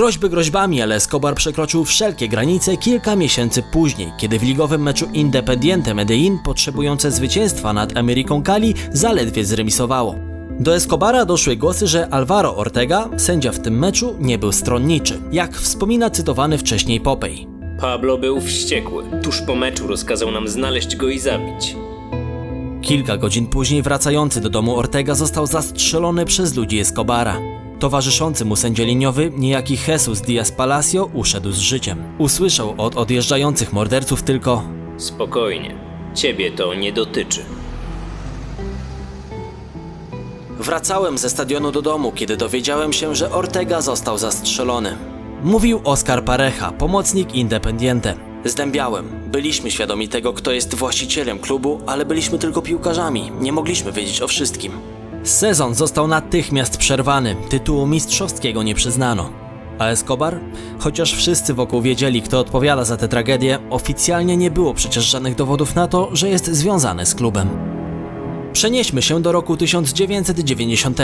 Groźby 0.00 0.28
groźbami, 0.28 0.82
ale 0.82 0.94
Escobar 0.94 1.34
przekroczył 1.34 1.84
wszelkie 1.84 2.28
granice 2.28 2.76
kilka 2.76 3.16
miesięcy 3.16 3.62
później, 3.62 4.12
kiedy 4.18 4.38
w 4.38 4.42
ligowym 4.42 4.82
meczu 4.82 5.06
Independiente 5.12 5.94
Medellin 5.94 6.38
potrzebujące 6.44 7.10
zwycięstwa 7.10 7.72
nad 7.72 7.96
Ameryką 7.96 8.42
Cali 8.42 8.74
zaledwie 8.92 9.44
zremisowało. 9.44 10.14
Do 10.60 10.74
Escobara 10.74 11.24
doszły 11.24 11.56
głosy, 11.56 11.86
że 11.86 12.08
Alvaro 12.08 12.56
Ortega, 12.56 13.08
sędzia 13.16 13.52
w 13.52 13.58
tym 13.58 13.78
meczu, 13.78 14.14
nie 14.20 14.38
był 14.38 14.52
stronniczy, 14.52 15.20
jak 15.32 15.56
wspomina 15.56 16.10
cytowany 16.10 16.58
wcześniej 16.58 17.00
Popey. 17.00 17.46
Pablo 17.80 18.18
był 18.18 18.40
wściekły. 18.40 19.04
Tuż 19.22 19.40
po 19.40 19.54
meczu 19.54 19.86
rozkazał 19.86 20.30
nam 20.30 20.48
znaleźć 20.48 20.96
go 20.96 21.08
i 21.08 21.18
zabić. 21.18 21.76
Kilka 22.82 23.16
godzin 23.16 23.46
później 23.46 23.82
wracający 23.82 24.40
do 24.40 24.50
domu 24.50 24.76
Ortega 24.76 25.14
został 25.14 25.46
zastrzelony 25.46 26.24
przez 26.24 26.54
ludzi 26.54 26.78
Escobara. 26.78 27.59
Towarzyszący 27.80 28.44
mu 28.44 28.56
sędzia 28.56 28.84
liniowy, 28.84 29.32
niejaki 29.36 29.78
Jesus 29.88 30.20
Diaz 30.20 30.52
Palacio, 30.52 31.10
uszedł 31.14 31.52
z 31.52 31.58
życiem. 31.58 32.02
Usłyszał 32.18 32.74
od 32.78 32.96
odjeżdżających 32.96 33.72
morderców 33.72 34.22
tylko 34.22 34.62
Spokojnie. 34.96 35.74
Ciebie 36.14 36.50
to 36.50 36.74
nie 36.74 36.92
dotyczy. 36.92 37.44
Wracałem 40.58 41.18
ze 41.18 41.30
stadionu 41.30 41.72
do 41.72 41.82
domu, 41.82 42.12
kiedy 42.12 42.36
dowiedziałem 42.36 42.92
się, 42.92 43.14
że 43.14 43.32
Ortega 43.32 43.80
został 43.80 44.18
zastrzelony. 44.18 44.96
Mówił 45.42 45.80
Oscar 45.84 46.24
Pareja, 46.24 46.72
pomocnik 46.78 47.34
Independiente. 47.34 48.14
Zdębiałem. 48.44 49.08
Byliśmy 49.26 49.70
świadomi 49.70 50.08
tego, 50.08 50.32
kto 50.32 50.52
jest 50.52 50.74
właścicielem 50.74 51.38
klubu, 51.38 51.80
ale 51.86 52.04
byliśmy 52.04 52.38
tylko 52.38 52.62
piłkarzami. 52.62 53.32
Nie 53.40 53.52
mogliśmy 53.52 53.92
wiedzieć 53.92 54.22
o 54.22 54.28
wszystkim. 54.28 54.99
Sezon 55.24 55.74
został 55.74 56.08
natychmiast 56.08 56.76
przerwany. 56.76 57.36
Tytułu 57.48 57.86
mistrzowskiego 57.86 58.62
nie 58.62 58.74
przyznano. 58.74 59.30
A 59.78 59.86
Escobar? 59.86 60.40
Chociaż 60.78 61.14
wszyscy 61.14 61.54
wokół 61.54 61.82
wiedzieli, 61.82 62.22
kto 62.22 62.38
odpowiada 62.38 62.84
za 62.84 62.96
tę 62.96 63.08
tragedię, 63.08 63.58
oficjalnie 63.70 64.36
nie 64.36 64.50
było 64.50 64.74
przecież 64.74 65.04
żadnych 65.04 65.34
dowodów 65.34 65.74
na 65.74 65.88
to, 65.88 66.08
że 66.12 66.28
jest 66.28 66.46
związany 66.46 67.06
z 67.06 67.14
klubem. 67.14 67.48
Przenieśmy 68.52 69.02
się 69.02 69.22
do 69.22 69.32
roku 69.32 69.56
1990. 69.56 70.98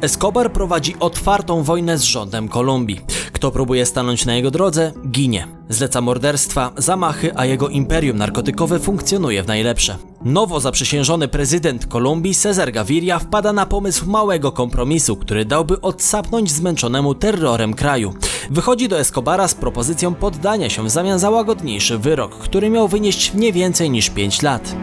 Escobar 0.00 0.52
prowadzi 0.52 0.96
otwartą 1.00 1.62
wojnę 1.62 1.98
z 1.98 2.02
rządem 2.02 2.48
Kolumbii. 2.48 3.00
Kto 3.32 3.50
próbuje 3.50 3.86
stanąć 3.86 4.26
na 4.26 4.34
jego 4.34 4.50
drodze, 4.50 4.92
ginie. 5.10 5.46
Zleca 5.68 6.00
morderstwa, 6.00 6.72
zamachy, 6.76 7.36
a 7.36 7.44
jego 7.44 7.68
imperium 7.68 8.16
narkotykowe 8.16 8.78
funkcjonuje 8.78 9.42
w 9.42 9.46
najlepsze. 9.46 9.96
Nowo 10.26 10.60
zaprzysiężony 10.60 11.28
prezydent 11.28 11.86
Kolumbii 11.86 12.34
Cesar 12.34 12.72
Gaviria 12.72 13.18
wpada 13.18 13.52
na 13.52 13.66
pomysł 13.66 14.10
małego 14.10 14.52
kompromisu, 14.52 15.16
który 15.16 15.44
dałby 15.44 15.80
odsapnąć 15.80 16.50
zmęczonemu 16.50 17.14
terrorem 17.14 17.74
kraju. 17.74 18.14
Wychodzi 18.50 18.88
do 18.88 18.98
Escobara 18.98 19.48
z 19.48 19.54
propozycją 19.54 20.14
poddania 20.14 20.70
się 20.70 20.84
w 20.84 20.90
zamian 20.90 21.18
za 21.18 21.30
łagodniejszy 21.30 21.98
wyrok, 21.98 22.38
który 22.38 22.70
miał 22.70 22.88
wynieść 22.88 23.34
nie 23.34 23.52
więcej 23.52 23.90
niż 23.90 24.10
5 24.10 24.42
lat. 24.42 24.76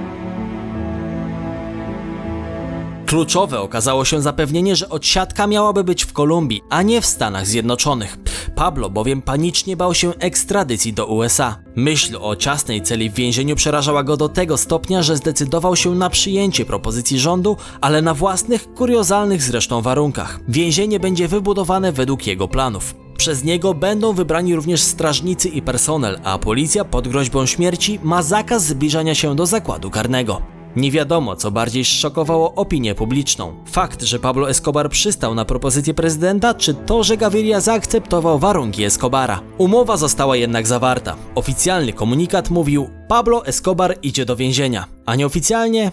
Kluczowe 3.06 3.60
okazało 3.60 4.06
się 4.06 4.22
zapewnienie, 4.22 4.76
że 4.76 4.90
odsiadka 4.90 5.48
miałaby 5.48 5.84
być 5.84 6.04
w 6.04 6.14
Kolumbii, 6.14 6.62
a 6.70 6.82
nie 6.82 7.02
w 7.02 7.06
Stanach 7.06 7.48
Zjednoczonych. 7.48 8.18
Pablo 8.56 8.90
bowiem 8.90 9.22
panicznie 9.22 9.78
bał 9.78 9.94
się 9.94 10.14
ekstradycji 10.20 10.94
do 10.94 11.08
USA. 11.08 11.60
Myśl 11.76 12.18
o 12.22 12.36
ciasnej 12.36 12.82
celi 12.82 13.10
w 13.10 13.14
więzieniu 13.14 13.56
przerażała 13.56 14.04
go 14.04 14.18
do 14.18 14.30
tego 14.30 14.58
stopnia, 14.58 15.04
że 15.04 15.18
zdecydował 15.18 15.76
się 15.76 15.96
na 15.96 16.10
przyjęcie 16.10 16.66
propozycji 16.66 17.20
rządu, 17.20 17.58
ale 17.82 18.02
na 18.02 18.14
własnych, 18.14 18.74
kuriozalnych 18.74 19.42
zresztą 19.42 19.82
warunkach. 19.82 20.40
Więzienie 20.48 21.00
będzie 21.00 21.28
wybudowane 21.28 21.92
według 21.92 22.28
jego 22.28 22.48
planów. 22.48 22.96
Przez 23.18 23.44
niego 23.44 23.74
będą 23.74 24.14
wybrani 24.14 24.56
również 24.56 24.82
strażnicy 24.82 25.50
i 25.50 25.62
personel, 25.62 26.20
a 26.24 26.38
policja 26.38 26.86
pod 26.86 27.08
groźbą 27.08 27.46
śmierci 27.46 28.00
ma 28.04 28.24
zakaz 28.24 28.66
zbliżania 28.66 29.16
się 29.16 29.36
do 29.36 29.46
zakładu 29.46 29.90
karnego. 29.90 30.42
Nie 30.76 30.92
wiadomo, 30.92 31.36
co 31.36 31.52
bardziej 31.52 31.86
szokowało 31.86 32.54
opinię 32.56 32.96
publiczną. 32.96 33.54
Fakt, 33.66 34.02
że 34.02 34.20
Pablo 34.20 34.50
Escobar 34.50 34.90
przystał 34.90 35.36
na 35.36 35.46
propozycję 35.46 35.94
prezydenta, 35.94 36.54
czy 36.54 36.74
to, 36.74 37.04
że 37.04 37.18
Gaviria 37.18 37.62
zaakceptował 37.62 38.40
warunki 38.40 38.84
Escobara. 38.84 39.42
Umowa 39.58 39.98
została 39.98 40.36
jednak 40.36 40.68
zawarta. 40.68 41.16
Oficjalny 41.36 41.94
komunikat 41.94 42.50
mówił: 42.50 42.90
Pablo 43.08 43.46
Escobar 43.46 43.98
idzie 44.02 44.26
do 44.26 44.36
więzienia, 44.36 44.86
a 45.06 45.16
nieoficjalnie 45.16 45.92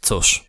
cóż. 0.00 0.48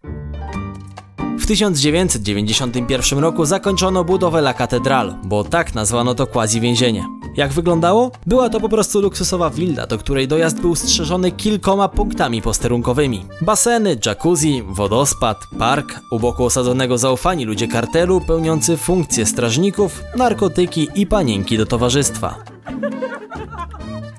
W 1.40 1.46
1991 1.46 3.20
roku 3.20 3.46
zakończono 3.46 4.04
budowę 4.04 4.40
La 4.40 4.54
Catedral, 4.54 5.16
bo 5.24 5.44
tak 5.44 5.76
nazwano 5.76 6.16
to 6.16 6.28
quasi 6.28 6.62
więzienie. 6.62 7.17
Jak 7.38 7.54
wyglądało? 7.54 8.12
Była 8.26 8.50
to 8.50 8.60
po 8.60 8.70
prostu 8.70 9.02
luksusowa 9.02 9.50
willa, 9.50 9.88
do 9.88 9.98
której 9.98 10.28
dojazd 10.28 10.62
był 10.62 10.76
strzeżony 10.76 11.32
kilkoma 11.32 11.90
punktami 11.90 12.42
posterunkowymi. 12.42 13.26
Baseny, 13.42 13.98
jacuzzi, 14.06 14.64
wodospad, 14.68 15.38
park, 15.60 16.00
u 16.12 16.20
boku 16.20 16.44
osadzonego 16.44 16.98
zaufani 16.98 17.46
ludzie 17.46 17.68
kartelu 17.68 18.22
pełniący 18.22 18.78
funkcje 18.78 19.26
strażników, 19.26 20.04
narkotyki 20.16 20.88
i 20.96 21.08
panienki 21.08 21.58
do 21.58 21.66
towarzystwa. 21.66 22.36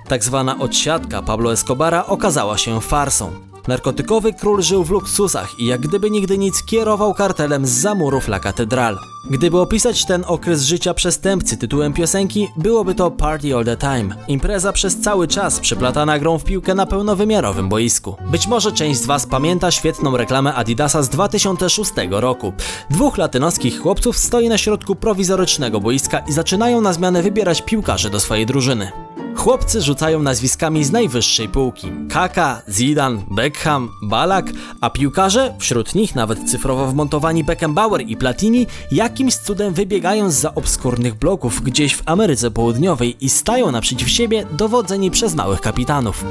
Tak 0.08 0.24
zwana 0.24 0.58
odsiadka 0.58 1.22
Pablo 1.22 1.52
Escobara 1.52 2.06
okazała 2.06 2.58
się 2.58 2.80
farsą. 2.80 3.47
Narkotykowy 3.68 4.32
król 4.32 4.62
żył 4.62 4.84
w 4.84 4.90
luksusach 4.90 5.58
i 5.58 5.66
jak 5.66 5.80
gdyby 5.80 6.10
nigdy 6.10 6.38
nic 6.38 6.62
kierował 6.62 7.14
kartelem 7.14 7.66
z 7.66 7.70
zamurów 7.70 8.28
La 8.28 8.40
Catedral. 8.40 8.98
Gdyby 9.30 9.60
opisać 9.60 10.06
ten 10.06 10.24
okres 10.26 10.62
życia 10.62 10.94
przestępcy 10.94 11.56
tytułem 11.56 11.92
piosenki, 11.92 12.48
byłoby 12.56 12.94
to 12.94 13.10
Party 13.10 13.56
All 13.56 13.64
The 13.64 13.76
Time. 13.76 14.14
Impreza 14.28 14.72
przez 14.72 15.00
cały 15.00 15.28
czas 15.28 15.60
przeplatana 15.60 16.18
grą 16.18 16.38
w 16.38 16.44
piłkę 16.44 16.74
na 16.74 16.86
pełnowymiarowym 16.86 17.68
boisku. 17.68 18.16
Być 18.30 18.46
może 18.46 18.72
część 18.72 19.00
z 19.00 19.06
Was 19.06 19.26
pamięta 19.26 19.70
świetną 19.70 20.16
reklamę 20.16 20.54
Adidasa 20.54 21.02
z 21.02 21.08
2006 21.08 21.92
roku. 22.10 22.52
Dwóch 22.90 23.18
latynoskich 23.18 23.80
chłopców 23.80 24.18
stoi 24.18 24.48
na 24.48 24.58
środku 24.58 24.94
prowizorycznego 24.94 25.80
boiska 25.80 26.18
i 26.18 26.32
zaczynają 26.32 26.80
na 26.80 26.92
zmianę 26.92 27.22
wybierać 27.22 27.62
piłkarzy 27.62 28.10
do 28.10 28.20
swojej 28.20 28.46
drużyny. 28.46 28.92
Chłopcy 29.38 29.80
rzucają 29.82 30.22
nazwiskami 30.22 30.84
z 30.84 30.92
najwyższej 30.92 31.48
półki. 31.48 31.92
Kaka, 32.10 32.62
Zidane, 32.68 33.22
Beckham, 33.30 33.90
Balak, 34.02 34.46
a 34.80 34.90
piłkarze, 34.90 35.54
wśród 35.58 35.94
nich 35.94 36.14
nawet 36.14 36.50
cyfrowo 36.50 36.86
wmontowani 36.86 37.44
Beckenbauer 37.44 38.00
i 38.00 38.16
Platini, 38.16 38.66
jakimś 38.92 39.36
cudem 39.36 39.74
wybiegają 39.74 40.30
z 40.30 40.44
obskurnych 40.44 41.14
bloków 41.14 41.62
gdzieś 41.62 41.94
w 41.94 42.02
Ameryce 42.06 42.50
Południowej 42.50 43.24
i 43.24 43.28
stają 43.28 43.70
naprzeciw 43.70 44.10
siebie 44.10 44.46
dowodzeni 44.52 45.10
przez 45.10 45.34
małych 45.34 45.60
kapitanów. 45.60 46.24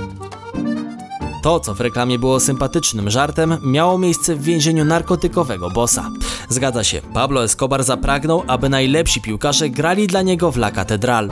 To, 1.44 1.60
co 1.60 1.76
w 1.76 1.82
reklamie 1.82 2.20
było 2.20 2.40
sympatycznym 2.40 3.10
żartem, 3.10 3.58
miało 3.64 3.98
miejsce 3.98 4.36
w 4.36 4.44
więzieniu 4.44 4.86
narkotykowego 4.86 5.70
bossa. 5.70 6.12
Zgadza 6.50 6.84
się, 6.84 7.02
Pablo 7.14 7.44
Escobar 7.44 7.84
zapragnął, 7.84 8.44
aby 8.48 8.70
najlepsi 8.70 9.22
piłkarze 9.22 9.70
grali 9.70 10.08
dla 10.08 10.22
niego 10.22 10.52
w 10.52 10.58
La 10.58 10.72
Catedral. 10.72 11.30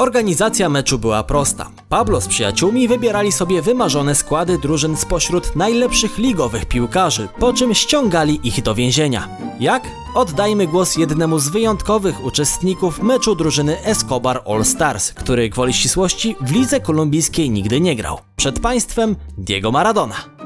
Organizacja 0.00 0.68
meczu 0.68 0.98
była 0.98 1.22
prosta. 1.22 1.70
Pablo 1.88 2.20
z 2.20 2.28
przyjaciółmi 2.28 2.88
wybierali 2.88 3.32
sobie 3.32 3.62
wymarzone 3.62 4.14
składy 4.14 4.58
drużyn 4.58 4.96
spośród 4.96 5.56
najlepszych 5.56 6.18
ligowych 6.18 6.66
piłkarzy, 6.66 7.28
po 7.38 7.52
czym 7.52 7.74
ściągali 7.74 8.40
ich 8.44 8.62
do 8.62 8.74
więzienia. 8.74 9.28
Jak? 9.60 9.82
Oddajmy 10.14 10.66
głos 10.66 10.96
jednemu 10.96 11.38
z 11.38 11.48
wyjątkowych 11.48 12.24
uczestników 12.24 13.02
meczu 13.02 13.34
drużyny 13.34 13.84
Escobar 13.84 14.42
All 14.46 14.64
Stars, 14.64 15.12
który 15.12 15.48
gwoli 15.48 15.72
ścisłości 15.72 16.36
w 16.40 16.52
lidze 16.52 16.80
kolumbijskiej 16.80 17.50
nigdy 17.50 17.80
nie 17.80 17.96
grał. 17.96 18.18
Przed 18.36 18.60
państwem 18.60 19.16
Diego 19.38 19.72
Maradona. 19.72 20.39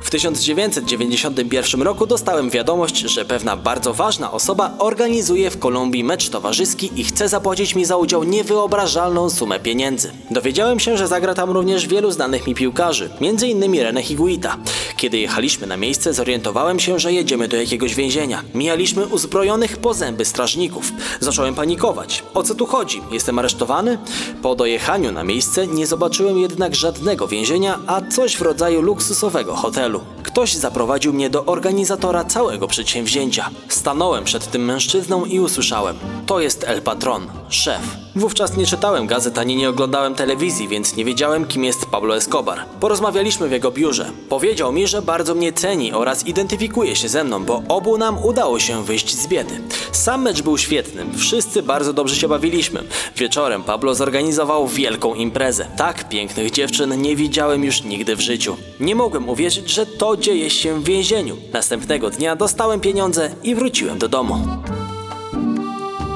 W 0.00 0.10
1991 0.10 1.82
roku 1.82 2.06
dostałem 2.06 2.50
wiadomość, 2.50 2.98
że 2.98 3.24
pewna 3.24 3.56
bardzo 3.56 3.94
ważna 3.94 4.32
osoba 4.32 4.70
organizuje 4.78 5.50
w 5.50 5.58
Kolumbii 5.58 6.04
mecz 6.04 6.28
towarzyski 6.28 6.90
i 6.96 7.04
chce 7.04 7.28
zapłacić 7.28 7.74
mi 7.74 7.84
za 7.84 7.96
udział 7.96 8.24
niewyobrażalną 8.24 9.30
sumę 9.30 9.60
pieniędzy. 9.60 10.12
Dowiedziałem 10.30 10.80
się, 10.80 10.96
że 10.96 11.08
zagra 11.08 11.34
tam 11.34 11.50
również 11.50 11.86
wielu 11.86 12.10
znanych 12.10 12.46
mi 12.46 12.54
piłkarzy, 12.54 13.10
m.in. 13.20 13.72
René 13.72 14.02
Higuita. 14.02 14.56
Kiedy 14.96 15.18
jechaliśmy 15.18 15.66
na 15.66 15.76
miejsce, 15.76 16.14
zorientowałem 16.14 16.80
się, 16.80 16.98
że 16.98 17.12
jedziemy 17.12 17.48
do 17.48 17.56
jakiegoś 17.56 17.94
więzienia. 17.94 18.42
Mijaliśmy 18.54 19.06
uzbrojonych 19.06 19.76
po 19.76 19.94
zęby 19.94 20.24
strażników. 20.24 20.92
Zacząłem 21.20 21.54
panikować. 21.54 22.22
O 22.34 22.42
co 22.42 22.54
tu 22.54 22.66
chodzi? 22.66 23.02
Jestem 23.10 23.38
aresztowany? 23.38 23.98
Po 24.42 24.54
dojechaniu 24.54 25.12
na 25.12 25.24
miejsce 25.24 25.66
nie 25.66 25.86
zobaczyłem 25.86 26.38
jednak 26.38 26.74
żadnego 26.74 27.28
więzienia, 27.28 27.78
a 27.86 28.00
coś 28.00 28.36
w 28.36 28.42
rodzaju 28.42 28.80
luksusowego 28.80 29.56
hotelu. 29.56 29.87
Ktoś 30.22 30.54
zaprowadził 30.54 31.12
mnie 31.12 31.30
do 31.30 31.44
organizatora 31.44 32.24
całego 32.24 32.68
przedsięwzięcia. 32.68 33.50
Stanąłem 33.68 34.24
przed 34.24 34.50
tym 34.50 34.64
mężczyzną 34.64 35.24
i 35.24 35.40
usłyszałem: 35.40 35.98
To 36.26 36.40
jest 36.40 36.64
El 36.64 36.82
Patron, 36.82 37.26
szef. 37.48 37.80
Wówczas 38.16 38.56
nie 38.56 38.66
czytałem 38.66 39.06
gazet 39.06 39.38
ani 39.38 39.56
nie 39.56 39.68
oglądałem 39.68 40.14
telewizji, 40.14 40.68
więc 40.68 40.96
nie 40.96 41.04
wiedziałem, 41.04 41.46
kim 41.46 41.64
jest 41.64 41.86
Pablo 41.86 42.16
Escobar. 42.16 42.58
Porozmawialiśmy 42.80 43.48
w 43.48 43.52
jego 43.52 43.70
biurze. 43.70 44.10
Powiedział 44.28 44.72
mi, 44.72 44.86
że 44.86 45.02
bardzo 45.02 45.34
mnie 45.34 45.52
ceni 45.52 45.92
oraz 45.92 46.26
identyfikuje 46.26 46.96
się 46.96 47.08
ze 47.08 47.24
mną, 47.24 47.44
bo 47.44 47.62
obu 47.68 47.98
nam 47.98 48.24
udało 48.24 48.58
się 48.58 48.84
wyjść 48.84 49.16
z 49.16 49.26
biedy. 49.26 49.60
Sam 49.92 50.22
mecz 50.22 50.42
był 50.42 50.58
świetny, 50.58 51.06
wszyscy 51.16 51.62
bardzo 51.62 51.92
dobrze 51.92 52.16
się 52.16 52.28
bawiliśmy. 52.28 52.82
Wieczorem 53.16 53.62
Pablo 53.62 53.94
zorganizował 53.94 54.68
wielką 54.68 55.14
imprezę. 55.14 55.66
Tak 55.76 56.08
pięknych 56.08 56.50
dziewczyn 56.50 57.02
nie 57.02 57.16
widziałem 57.16 57.64
już 57.64 57.82
nigdy 57.82 58.16
w 58.16 58.20
życiu. 58.20 58.56
Nie 58.80 58.94
mogłem 58.94 59.28
uwierzyć, 59.28 59.70
że 59.70 59.77
to 59.86 60.16
dzieje 60.16 60.50
się 60.50 60.80
w 60.80 60.84
więzieniu. 60.84 61.36
Następnego 61.52 62.10
dnia 62.10 62.36
dostałem 62.36 62.80
pieniądze 62.80 63.30
i 63.42 63.54
wróciłem 63.54 63.98
do 63.98 64.08
domu. 64.08 64.36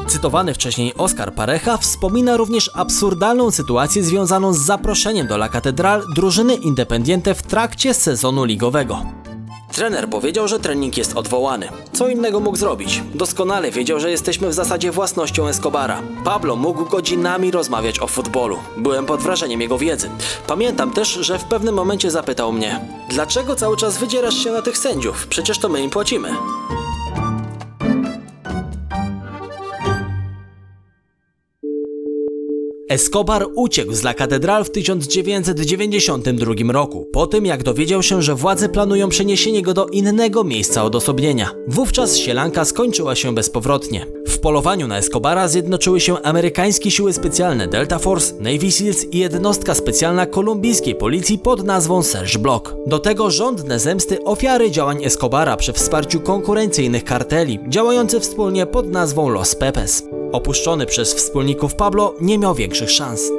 Cytowany 0.07 0.55
wcześniej 0.55 0.95
Oscar 0.95 1.35
Pareja 1.35 1.77
wspomina 1.77 2.37
również 2.37 2.71
absurdalną 2.75 3.51
sytuację 3.51 4.03
związaną 4.03 4.53
z 4.53 4.59
zaproszeniem 4.59 5.27
do 5.27 5.35
La 5.35 5.49
Catedral 5.49 6.03
drużyny 6.15 6.55
Independiente 6.55 7.35
w 7.35 7.43
trakcie 7.43 7.95
sezonu 7.95 8.45
ligowego. 8.45 9.22
Trener 9.73 10.09
powiedział, 10.09 10.49
że 10.49 10.61
trening 10.61 10.97
jest 10.97 11.17
odwołany. 11.17 11.69
Co 11.93 12.09
innego 12.09 12.41
mógł 12.41 12.57
zrobić? 12.57 13.03
Doskonale 13.15 13.71
wiedział, 13.71 14.01
że 14.01 14.11
jesteśmy 14.11 14.49
w 14.49 14.55
zasadzie 14.55 14.93
własnością 14.93 15.49
Escobara. 15.49 16.03
Pablo 16.25 16.57
mógł 16.57 16.85
godzinami 16.85 17.51
rozmawiać 17.51 18.01
o 18.01 18.07
futbolu. 18.07 18.59
Byłem 18.77 19.07
pod 19.07 19.21
wrażeniem 19.21 19.61
jego 19.61 19.79
wiedzy. 19.79 20.11
Pamiętam 20.47 20.91
też, 20.91 21.09
że 21.09 21.39
w 21.39 21.45
pewnym 21.45 21.75
momencie 21.75 22.11
zapytał 22.11 22.53
mnie: 22.53 22.81
Dlaczego 23.09 23.55
cały 23.55 23.77
czas 23.77 23.99
wydzierasz 23.99 24.35
się 24.35 24.53
na 24.53 24.63
tych 24.63 24.79
sędziów? 24.79 25.27
Przecież 25.27 25.59
to 25.59 25.69
my 25.69 25.83
im 25.83 25.91
płacimy. 25.91 26.29
Escobar 32.93 33.47
uciekł 33.55 33.95
z 33.95 34.03
La 34.03 34.15
Catedral 34.15 34.65
w 34.65 34.71
1992 34.71 36.73
roku, 36.73 37.09
po 37.13 37.27
tym 37.27 37.47
jak 37.47 37.63
dowiedział 37.63 38.03
się, 38.03 38.23
że 38.23 38.35
władze 38.35 38.69
planują 38.69 39.09
przeniesienie 39.09 39.63
go 39.63 39.75
do 39.75 39.87
innego 39.87 40.45
miejsca 40.45 40.85
odosobnienia. 40.85 41.55
Wówczas 41.69 42.17
sielanka 42.17 42.65
skończyła 42.65 43.15
się 43.15 43.35
bezpowrotnie. 43.35 44.07
W 44.29 44.39
polowaniu 44.39 44.89
na 44.89 44.99
Escobara 44.99 45.49
zjednoczyły 45.49 46.01
się 46.01 46.23
amerykańskie 46.23 46.91
siły 46.91 47.13
specjalne 47.13 47.69
Delta 47.69 47.99
Force, 47.99 48.35
Navy 48.41 48.73
Seals 48.73 49.05
i 49.05 49.19
jednostka 49.19 49.75
specjalna 49.75 50.27
kolumbijskiej 50.27 50.95
policji 50.95 51.39
pod 51.39 51.65
nazwą 51.65 52.03
Serge 52.03 52.39
Block. 52.39 52.75
Do 52.87 52.99
tego 52.99 53.31
żądne 53.31 53.79
zemsty 53.79 54.25
ofiary 54.25 54.71
działań 54.71 55.05
Escobara 55.05 55.57
przy 55.57 55.73
wsparciu 55.73 56.21
konkurencyjnych 56.21 57.05
karteli, 57.05 57.59
działające 57.69 58.21
wspólnie 58.21 58.67
pod 58.67 58.91
nazwą 58.91 59.29
Los 59.29 59.55
Pepes. 59.55 60.03
Opuszczony 60.33 60.87
przez 60.87 61.15
wspólników 61.15 61.75
Pablo 61.75 62.15
nie 62.21 62.39
miał 62.39 62.55
większych 62.55 62.82
szans. 62.89 63.31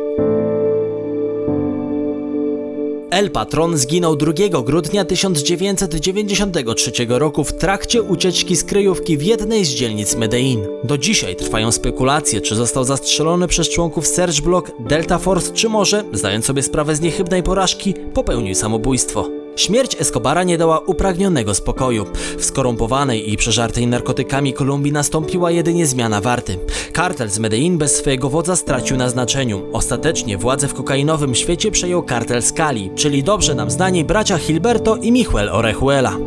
El 3.13 3.31
Patron 3.31 3.77
zginął 3.77 4.15
2 4.15 4.33
grudnia 4.63 5.05
1993 5.05 6.91
roku 7.09 7.43
w 7.43 7.53
trakcie 7.53 8.01
ucieczki 8.01 8.55
z 8.55 8.63
kryjówki 8.63 9.17
w 9.17 9.21
jednej 9.21 9.65
z 9.65 9.69
dzielnic 9.69 10.15
Medellin. 10.15 10.67
Do 10.83 10.97
dzisiaj 10.97 11.35
trwają 11.35 11.71
spekulacje, 11.71 12.41
czy 12.41 12.55
został 12.55 12.83
zastrzelony 12.83 13.47
przez 13.47 13.69
członków 13.69 14.07
Serge 14.07 14.41
Block, 14.41 14.71
Delta 14.79 15.17
Force, 15.17 15.53
czy 15.53 15.69
może, 15.69 16.03
zdając 16.13 16.45
sobie 16.45 16.63
sprawę 16.63 16.95
z 16.95 17.01
niechybnej 17.01 17.43
porażki, 17.43 17.93
popełnił 18.13 18.55
samobójstwo. 18.55 19.42
Śmierć 19.55 20.01
Escobara 20.01 20.43
nie 20.43 20.57
dała 20.57 20.79
upragnionego 20.79 21.53
spokoju. 21.53 22.05
W 22.37 22.45
skorumpowanej 22.45 23.33
i 23.33 23.37
przeżartej 23.37 23.87
narkotykami 23.87 24.53
Kolumbii 24.53 24.91
nastąpiła 24.91 25.51
jedynie 25.51 25.87
zmiana 25.87 26.21
warty. 26.21 26.57
Kartel 26.93 27.29
z 27.29 27.39
Medellin 27.39 27.77
bez 27.77 27.95
swojego 27.95 28.29
wodza 28.29 28.55
stracił 28.55 28.97
na 28.97 29.09
znaczeniu. 29.09 29.61
Ostatecznie 29.73 30.37
władzę 30.37 30.67
w 30.67 30.73
kokainowym 30.73 31.35
świecie 31.35 31.71
przejął 31.71 32.03
kartel 32.03 32.41
Skali, 32.41 32.91
czyli 32.95 33.23
dobrze 33.23 33.55
nam 33.55 33.71
znani 33.71 34.03
bracia 34.03 34.37
Hilberto 34.37 34.95
i 34.95 35.11
Michuel 35.11 35.49
Orejuela. 35.49 36.17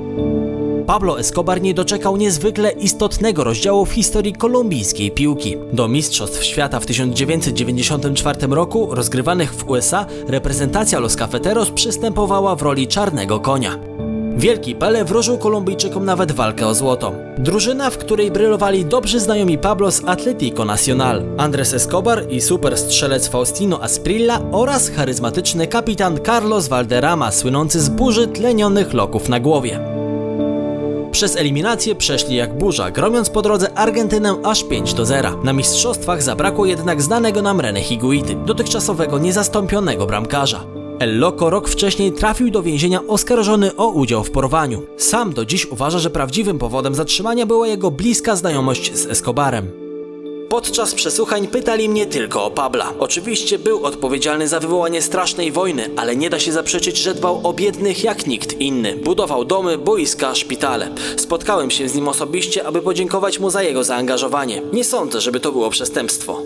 Pablo 0.86 1.18
Escobar 1.20 1.62
nie 1.62 1.74
doczekał 1.74 2.16
niezwykle 2.16 2.70
istotnego 2.70 3.44
rozdziału 3.44 3.86
w 3.86 3.92
historii 3.92 4.32
kolumbijskiej 4.32 5.10
piłki. 5.10 5.56
Do 5.72 5.88
Mistrzostw 5.88 6.44
Świata 6.44 6.80
w 6.80 6.86
1994 6.86 8.46
roku, 8.46 8.94
rozgrywanych 8.94 9.54
w 9.54 9.68
USA, 9.68 10.06
reprezentacja 10.28 10.98
Los 10.98 11.16
Cafeteros 11.16 11.70
przystępowała 11.70 12.56
w 12.56 12.62
roli 12.62 12.88
czarnego 12.88 13.40
konia. 13.40 13.78
Wielki 14.36 14.74
Pele 14.74 15.04
wróżył 15.04 15.38
Kolumbijczykom 15.38 16.04
nawet 16.04 16.32
walkę 16.32 16.66
o 16.66 16.74
złoto. 16.74 17.12
Drużyna, 17.38 17.90
w 17.90 17.98
której 17.98 18.30
brylowali 18.30 18.84
dobrzy 18.84 19.20
znajomi 19.20 19.58
Pablo 19.58 19.90
z 19.90 20.04
Atletico 20.04 20.64
Nacional, 20.64 21.22
Andres 21.36 21.74
Escobar 21.74 22.24
i 22.30 22.40
super 22.40 22.78
strzelec 22.78 23.28
Faustino 23.28 23.82
Asprilla 23.82 24.40
oraz 24.52 24.90
charyzmatyczny 24.90 25.66
kapitan 25.66 26.18
Carlos 26.26 26.68
Valderrama, 26.68 27.32
słynący 27.32 27.80
z 27.80 27.88
burzy 27.88 28.26
tlenionych 28.26 28.94
loków 28.94 29.28
na 29.28 29.40
głowie. 29.40 29.95
Przez 31.16 31.36
eliminację 31.36 31.94
przeszli 31.94 32.36
jak 32.36 32.58
burza, 32.58 32.90
gromiąc 32.90 33.30
po 33.30 33.42
drodze 33.42 33.78
Argentynę 33.78 34.36
aż 34.44 34.64
5 34.64 34.94
do 34.94 35.06
0. 35.06 35.42
Na 35.44 35.52
mistrzostwach 35.52 36.22
zabrakło 36.22 36.66
jednak 36.66 37.02
znanego 37.02 37.42
nam 37.42 37.58
René 37.58 37.80
Higuity, 37.80 38.34
dotychczasowego 38.46 39.18
niezastąpionego 39.18 40.06
bramkarza. 40.06 40.64
El 40.98 41.18
Loco 41.18 41.50
rok 41.50 41.68
wcześniej 41.68 42.12
trafił 42.12 42.50
do 42.50 42.62
więzienia 42.62 43.00
oskarżony 43.06 43.76
o 43.76 43.88
udział 43.88 44.24
w 44.24 44.30
porwaniu. 44.30 44.82
Sam 44.96 45.32
do 45.32 45.44
dziś 45.44 45.66
uważa, 45.66 45.98
że 45.98 46.10
prawdziwym 46.10 46.58
powodem 46.58 46.94
zatrzymania 46.94 47.46
była 47.46 47.68
jego 47.68 47.90
bliska 47.90 48.36
znajomość 48.36 48.94
z 48.94 49.06
Escobarem. 49.06 49.85
Podczas 50.48 50.94
przesłuchań 50.94 51.46
pytali 51.46 51.88
mnie 51.88 52.06
tylko 52.06 52.44
o 52.44 52.50
Pabla. 52.50 52.92
Oczywiście 52.98 53.58
był 53.58 53.84
odpowiedzialny 53.84 54.48
za 54.48 54.60
wywołanie 54.60 55.02
strasznej 55.02 55.52
wojny, 55.52 55.90
ale 55.96 56.16
nie 56.16 56.30
da 56.30 56.38
się 56.38 56.52
zaprzeczyć, 56.52 56.96
że 56.96 57.14
dbał 57.14 57.40
o 57.44 57.52
biednych 57.52 58.04
jak 58.04 58.26
nikt 58.26 58.60
inny. 58.60 58.96
Budował 58.96 59.44
domy, 59.44 59.78
boiska, 59.78 60.34
szpitale. 60.34 60.90
Spotkałem 61.16 61.70
się 61.70 61.88
z 61.88 61.94
nim 61.94 62.08
osobiście, 62.08 62.66
aby 62.66 62.82
podziękować 62.82 63.38
mu 63.38 63.50
za 63.50 63.62
jego 63.62 63.84
zaangażowanie. 63.84 64.62
Nie 64.72 64.84
sądzę, 64.84 65.20
żeby 65.20 65.40
to 65.40 65.52
było 65.52 65.70
przestępstwo. 65.70 66.42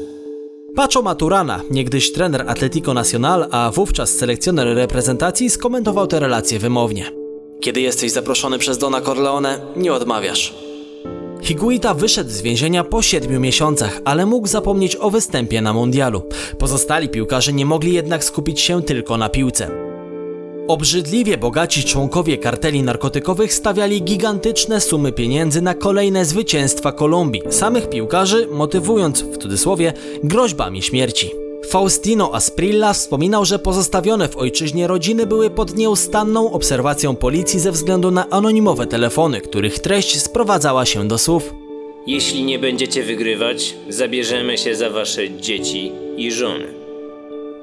Pacho 0.76 1.02
Maturana, 1.02 1.62
niegdyś 1.70 2.12
trener 2.12 2.44
Atletico 2.48 2.94
Nacional, 2.94 3.48
a 3.50 3.70
wówczas 3.74 4.10
selekcjoner 4.10 4.76
reprezentacji, 4.76 5.50
skomentował 5.50 6.06
tę 6.06 6.20
relację 6.20 6.58
wymownie. 6.58 7.12
Kiedy 7.60 7.80
jesteś 7.80 8.12
zaproszony 8.12 8.58
przez 8.58 8.78
Dona 8.78 9.00
Corleone, 9.00 9.60
nie 9.76 9.92
odmawiasz. 9.92 10.69
Higuita 11.42 11.94
wyszedł 11.94 12.31
z 12.31 12.40
więzienia 12.40 12.85
po 12.85 13.03
siedmiu 13.03 13.40
miesiącach, 13.40 14.00
ale 14.05 14.26
mógł 14.26 14.48
zapomnieć 14.48 14.96
o 14.96 15.11
występie 15.11 15.61
na 15.62 15.72
mundialu. 15.72 16.22
Pozostali 16.59 17.09
piłkarze 17.09 17.53
nie 17.53 17.66
mogli 17.66 17.92
jednak 17.92 18.24
skupić 18.24 18.61
się 18.61 18.83
tylko 18.83 19.16
na 19.16 19.29
piłce. 19.29 19.70
Obrzydliwie 20.68 21.38
bogaci 21.38 21.85
członkowie 21.85 22.38
karteli 22.38 22.83
narkotykowych 22.83 23.55
stawiali 23.55 24.03
gigantyczne 24.03 24.81
sumy 24.81 25.12
pieniędzy 25.12 25.62
na 25.62 25.74
kolejne 25.74 26.24
zwycięstwa 26.24 26.92
Kolumbii, 26.92 27.42
samych 27.50 27.88
piłkarzy 27.88 28.48
motywując, 28.53 29.22
w 29.22 29.38
cudzysłowie, 29.38 29.92
groźbami 30.24 30.83
śmierci. 30.83 31.49
Faustino 31.68 32.35
Asprilla 32.35 32.92
wspominał, 32.92 33.44
że 33.44 33.59
pozostawione 33.59 34.29
w 34.29 34.37
ojczyźnie 34.37 34.87
rodziny 34.87 35.27
były 35.27 35.51
pod 35.51 35.77
nieustanną 35.77 36.53
obserwacją 36.53 37.16
policji 37.16 37.61
ze 37.61 37.73
względu 37.73 38.11
na 38.11 38.31
anonimowe 38.31 38.87
telefony, 38.87 39.40
których 39.40 39.79
treść 39.79 40.23
sprowadzała 40.23 40.87
się 40.87 41.09
do 41.09 41.18
słów 41.18 41.55
Jeśli 42.07 42.44
nie 42.44 42.59
będziecie 42.59 43.03
wygrywać, 43.03 43.75
zabierzemy 43.88 44.59
się 44.59 44.75
za 44.75 44.90
wasze 44.90 45.31
dzieci 45.31 45.92
i 46.16 46.33
żony. 46.33 46.80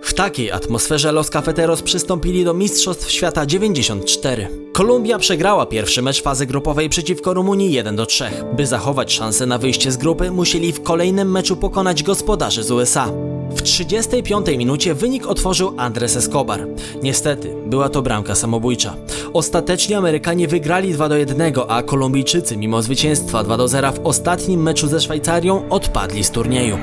W 0.02 0.14
takiej 0.14 0.52
atmosferze 0.52 1.12
Los 1.12 1.30
Cafeteros 1.30 1.82
przystąpili 1.82 2.46
do 2.46 2.54
Mistrzostw 2.54 3.12
Świata 3.12 3.46
94. 3.46 4.48
Kolumbia 4.74 5.20
przegrała 5.20 5.66
pierwszy 5.66 6.02
mecz 6.02 6.22
fazy 6.22 6.46
grupowej 6.46 6.90
przeciwko 6.90 7.34
Rumunii 7.34 7.74
1 7.74 7.96
do 7.96 8.06
3. 8.06 8.26
By 8.54 8.68
zachować 8.68 9.14
szansę 9.14 9.46
na 9.46 9.58
wyjście 9.58 9.92
z 9.92 9.98
grupy, 9.98 10.32
musieli 10.32 10.74
w 10.74 10.84
kolejnym 10.84 11.32
meczu 11.32 11.58
pokonać 11.58 12.04
gospodarzy 12.04 12.64
z 12.64 12.72
USA. 12.72 13.12
W 13.50 13.62
35 13.62 14.48
minucie 14.58 14.94
wynik 14.94 15.28
otworzył 15.28 15.74
Andres 15.78 16.16
Escobar. 16.16 16.68
Niestety, 17.04 17.56
była 17.66 17.90
to 17.90 18.02
bramka 18.02 18.36
samobójcza. 18.36 18.96
Ostatecznie 19.34 19.98
Amerykanie 19.98 20.48
wygrali 20.48 20.94
2 20.94 21.10
do 21.10 21.18
1, 21.18 21.54
a 21.68 21.84
Kolumbijczycy 21.84 22.58
mimo 22.58 22.82
zwycięstwa 22.82 23.44
2 23.44 23.58
do 23.58 23.68
0 23.68 23.92
w 23.92 24.00
ostatnim 24.04 24.64
meczu 24.64 24.88
ze 24.88 25.02
Szwajcarią 25.02 25.70
odpadli 25.70 26.24
z 26.24 26.32
turnieju. 26.32 26.78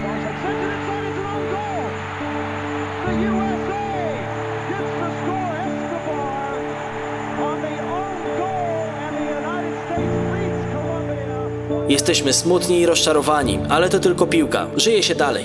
Jesteśmy 11.88 12.32
smutni 12.32 12.80
i 12.80 12.86
rozczarowani, 12.86 13.58
ale 13.68 13.88
to 13.88 13.98
tylko 13.98 14.26
piłka. 14.26 14.66
Żyje 14.76 15.02
się 15.02 15.14
dalej. 15.14 15.44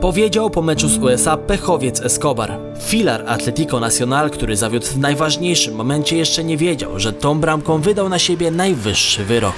Powiedział 0.00 0.50
po 0.50 0.62
meczu 0.62 0.88
z 0.88 0.98
USA 0.98 1.36
pechowiec 1.36 2.00
Escobar. 2.00 2.58
Filar 2.80 3.24
Atletico 3.26 3.80
Nacional, 3.80 4.30
który 4.30 4.56
zawiódł 4.56 4.86
w 4.86 4.98
najważniejszym 4.98 5.74
momencie, 5.74 6.16
jeszcze 6.16 6.44
nie 6.44 6.56
wiedział, 6.56 6.98
że 6.98 7.12
tą 7.12 7.40
bramką 7.40 7.80
wydał 7.80 8.08
na 8.08 8.18
siebie 8.18 8.50
najwyższy 8.50 9.24
wyrok. 9.24 9.54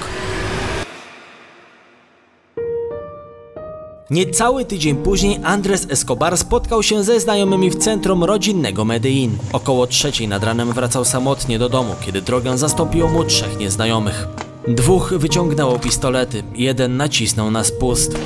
Niecały 4.15 4.65
tydzień 4.65 4.97
później 4.97 5.41
Andres 5.45 5.87
Escobar 5.91 6.39
spotkał 6.39 6.83
się 6.83 7.05
ze 7.05 7.21
znajomymi 7.21 7.71
w 7.71 7.79
centrum 7.79 8.25
rodzinnego 8.25 8.85
Medellin. 8.85 9.39
Około 9.53 9.87
trzeciej 9.87 10.29
nad 10.29 10.45
ranem 10.45 10.73
wracał 10.73 11.05
samotnie 11.05 11.59
do 11.59 11.69
domu, 11.69 11.95
kiedy 12.07 12.23
drogę 12.23 12.59
zastąpiło 12.59 13.09
mu 13.09 13.25
trzech 13.25 13.59
nieznajomych. 13.59 14.27
Dwóch 14.69 15.15
wyciągnęło 15.17 15.79
pistolety, 15.79 16.43
jeden 16.55 16.97
nacisnął 16.97 17.51
na 17.51 17.65
spust. 17.65 18.19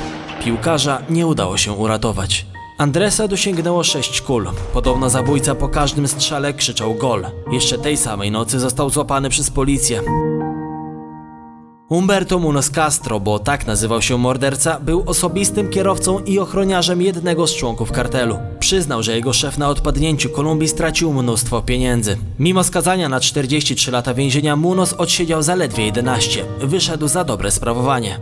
Piłkarza 0.44 1.02
nie 1.10 1.26
udało 1.26 1.56
się 1.56 1.72
uratować. 1.72 2.46
Andresa 2.78 3.28
dosięgnęło 3.28 3.84
sześć 3.84 4.20
kul. 4.20 4.48
Podobno 4.72 5.10
zabójca 5.10 5.54
po 5.54 5.68
każdym 5.68 6.08
strzale 6.08 6.54
krzyczał 6.54 6.94
gol. 6.94 7.26
Jeszcze 7.52 7.78
tej 7.78 7.96
samej 7.96 8.30
nocy 8.30 8.60
został 8.60 8.90
złapany 8.90 9.28
przez 9.28 9.50
policję. 9.50 10.02
Humberto 11.88 12.38
Munoz 12.38 12.70
Castro, 12.70 13.20
bo 13.20 13.38
tak 13.38 13.66
nazywał 13.66 14.02
się 14.02 14.18
morderca, 14.18 14.80
był 14.80 15.02
osobistym 15.06 15.70
kierowcą 15.70 16.18
i 16.18 16.38
ochroniarzem 16.38 17.02
jednego 17.02 17.46
z 17.46 17.54
członków 17.56 17.92
kartelu. 17.92 18.38
Przyznał, 18.60 19.02
że 19.02 19.16
jego 19.16 19.32
szef 19.32 19.58
na 19.58 19.68
odpadnięciu 19.68 20.30
Kolumbii 20.30 20.68
stracił 20.68 21.12
mnóstwo 21.12 21.62
pieniędzy. 21.62 22.18
Mimo 22.38 22.64
skazania 22.64 23.08
na 23.08 23.20
43 23.20 23.90
lata 23.90 24.14
więzienia, 24.14 24.56
Munoz 24.56 24.92
odsiedział 24.92 25.42
zaledwie 25.42 25.84
11. 25.84 26.44
Wyszedł 26.60 27.08
za 27.08 27.24
dobre 27.24 27.50
sprawowanie. 27.50 28.20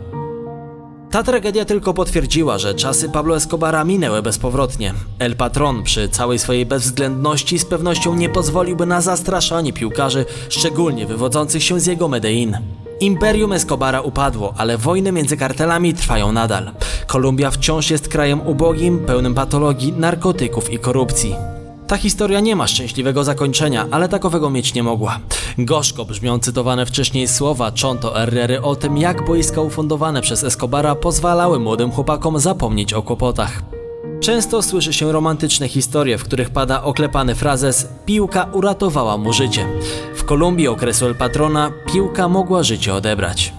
Ta 1.11 1.23
tragedia 1.23 1.65
tylko 1.65 1.93
potwierdziła, 1.93 2.57
że 2.57 2.75
czasy 2.75 3.09
Pablo 3.09 3.35
Escobara 3.35 3.83
minęły 3.83 4.21
bezpowrotnie. 4.21 4.93
El 5.19 5.35
Patron 5.35 5.83
przy 5.83 6.09
całej 6.09 6.39
swojej 6.39 6.65
bezwzględności 6.65 7.59
z 7.59 7.65
pewnością 7.65 8.15
nie 8.15 8.29
pozwoliłby 8.29 8.85
na 8.85 9.01
zastraszanie 9.01 9.73
piłkarzy, 9.73 10.25
szczególnie 10.49 11.05
wywodzących 11.05 11.63
się 11.63 11.79
z 11.79 11.85
jego 11.85 12.07
Medellin. 12.07 12.57
Imperium 12.99 13.53
Escobara 13.53 14.01
upadło, 14.01 14.53
ale 14.57 14.77
wojny 14.77 15.11
między 15.11 15.37
kartelami 15.37 15.93
trwają 15.93 16.31
nadal. 16.31 16.71
Kolumbia 17.07 17.51
wciąż 17.51 17.89
jest 17.89 18.07
krajem 18.07 18.41
ubogim, 18.41 18.99
pełnym 18.99 19.33
patologii, 19.33 19.93
narkotyków 19.93 20.73
i 20.73 20.79
korupcji. 20.79 21.35
Ta 21.87 21.97
historia 21.97 22.39
nie 22.39 22.55
ma 22.55 22.67
szczęśliwego 22.67 23.23
zakończenia, 23.23 23.87
ale 23.91 24.09
takowego 24.09 24.49
mieć 24.49 24.73
nie 24.73 24.83
mogła. 24.83 25.19
Gorzko 25.57 26.05
brzmią 26.05 26.39
cytowane 26.39 26.85
wcześniej 26.85 27.27
słowa 27.27 27.71
Chonto 27.81 28.11
Herrery 28.11 28.61
o 28.61 28.75
tym, 28.75 28.97
jak 28.97 29.25
boiska 29.25 29.61
ufundowane 29.61 30.21
przez 30.21 30.43
Escobara 30.43 30.95
pozwalały 30.95 31.59
młodym 31.59 31.91
chłopakom 31.91 32.39
zapomnieć 32.39 32.93
o 32.93 33.01
kłopotach. 33.01 33.61
Często 34.19 34.61
słyszy 34.61 34.93
się 34.93 35.11
romantyczne 35.11 35.67
historie, 35.67 36.17
w 36.17 36.23
których 36.23 36.49
pada 36.49 36.83
oklepany 36.83 37.35
frazes 37.35 37.87
piłka 38.05 38.49
uratowała 38.53 39.17
mu 39.17 39.33
życie. 39.33 39.67
Kolumbii 40.27 40.67
okresu 40.67 41.05
El 41.05 41.15
Patrona 41.15 41.71
piłka 41.93 42.27
mogła 42.27 42.63
życie 42.63 42.93
odebrać. 42.93 43.53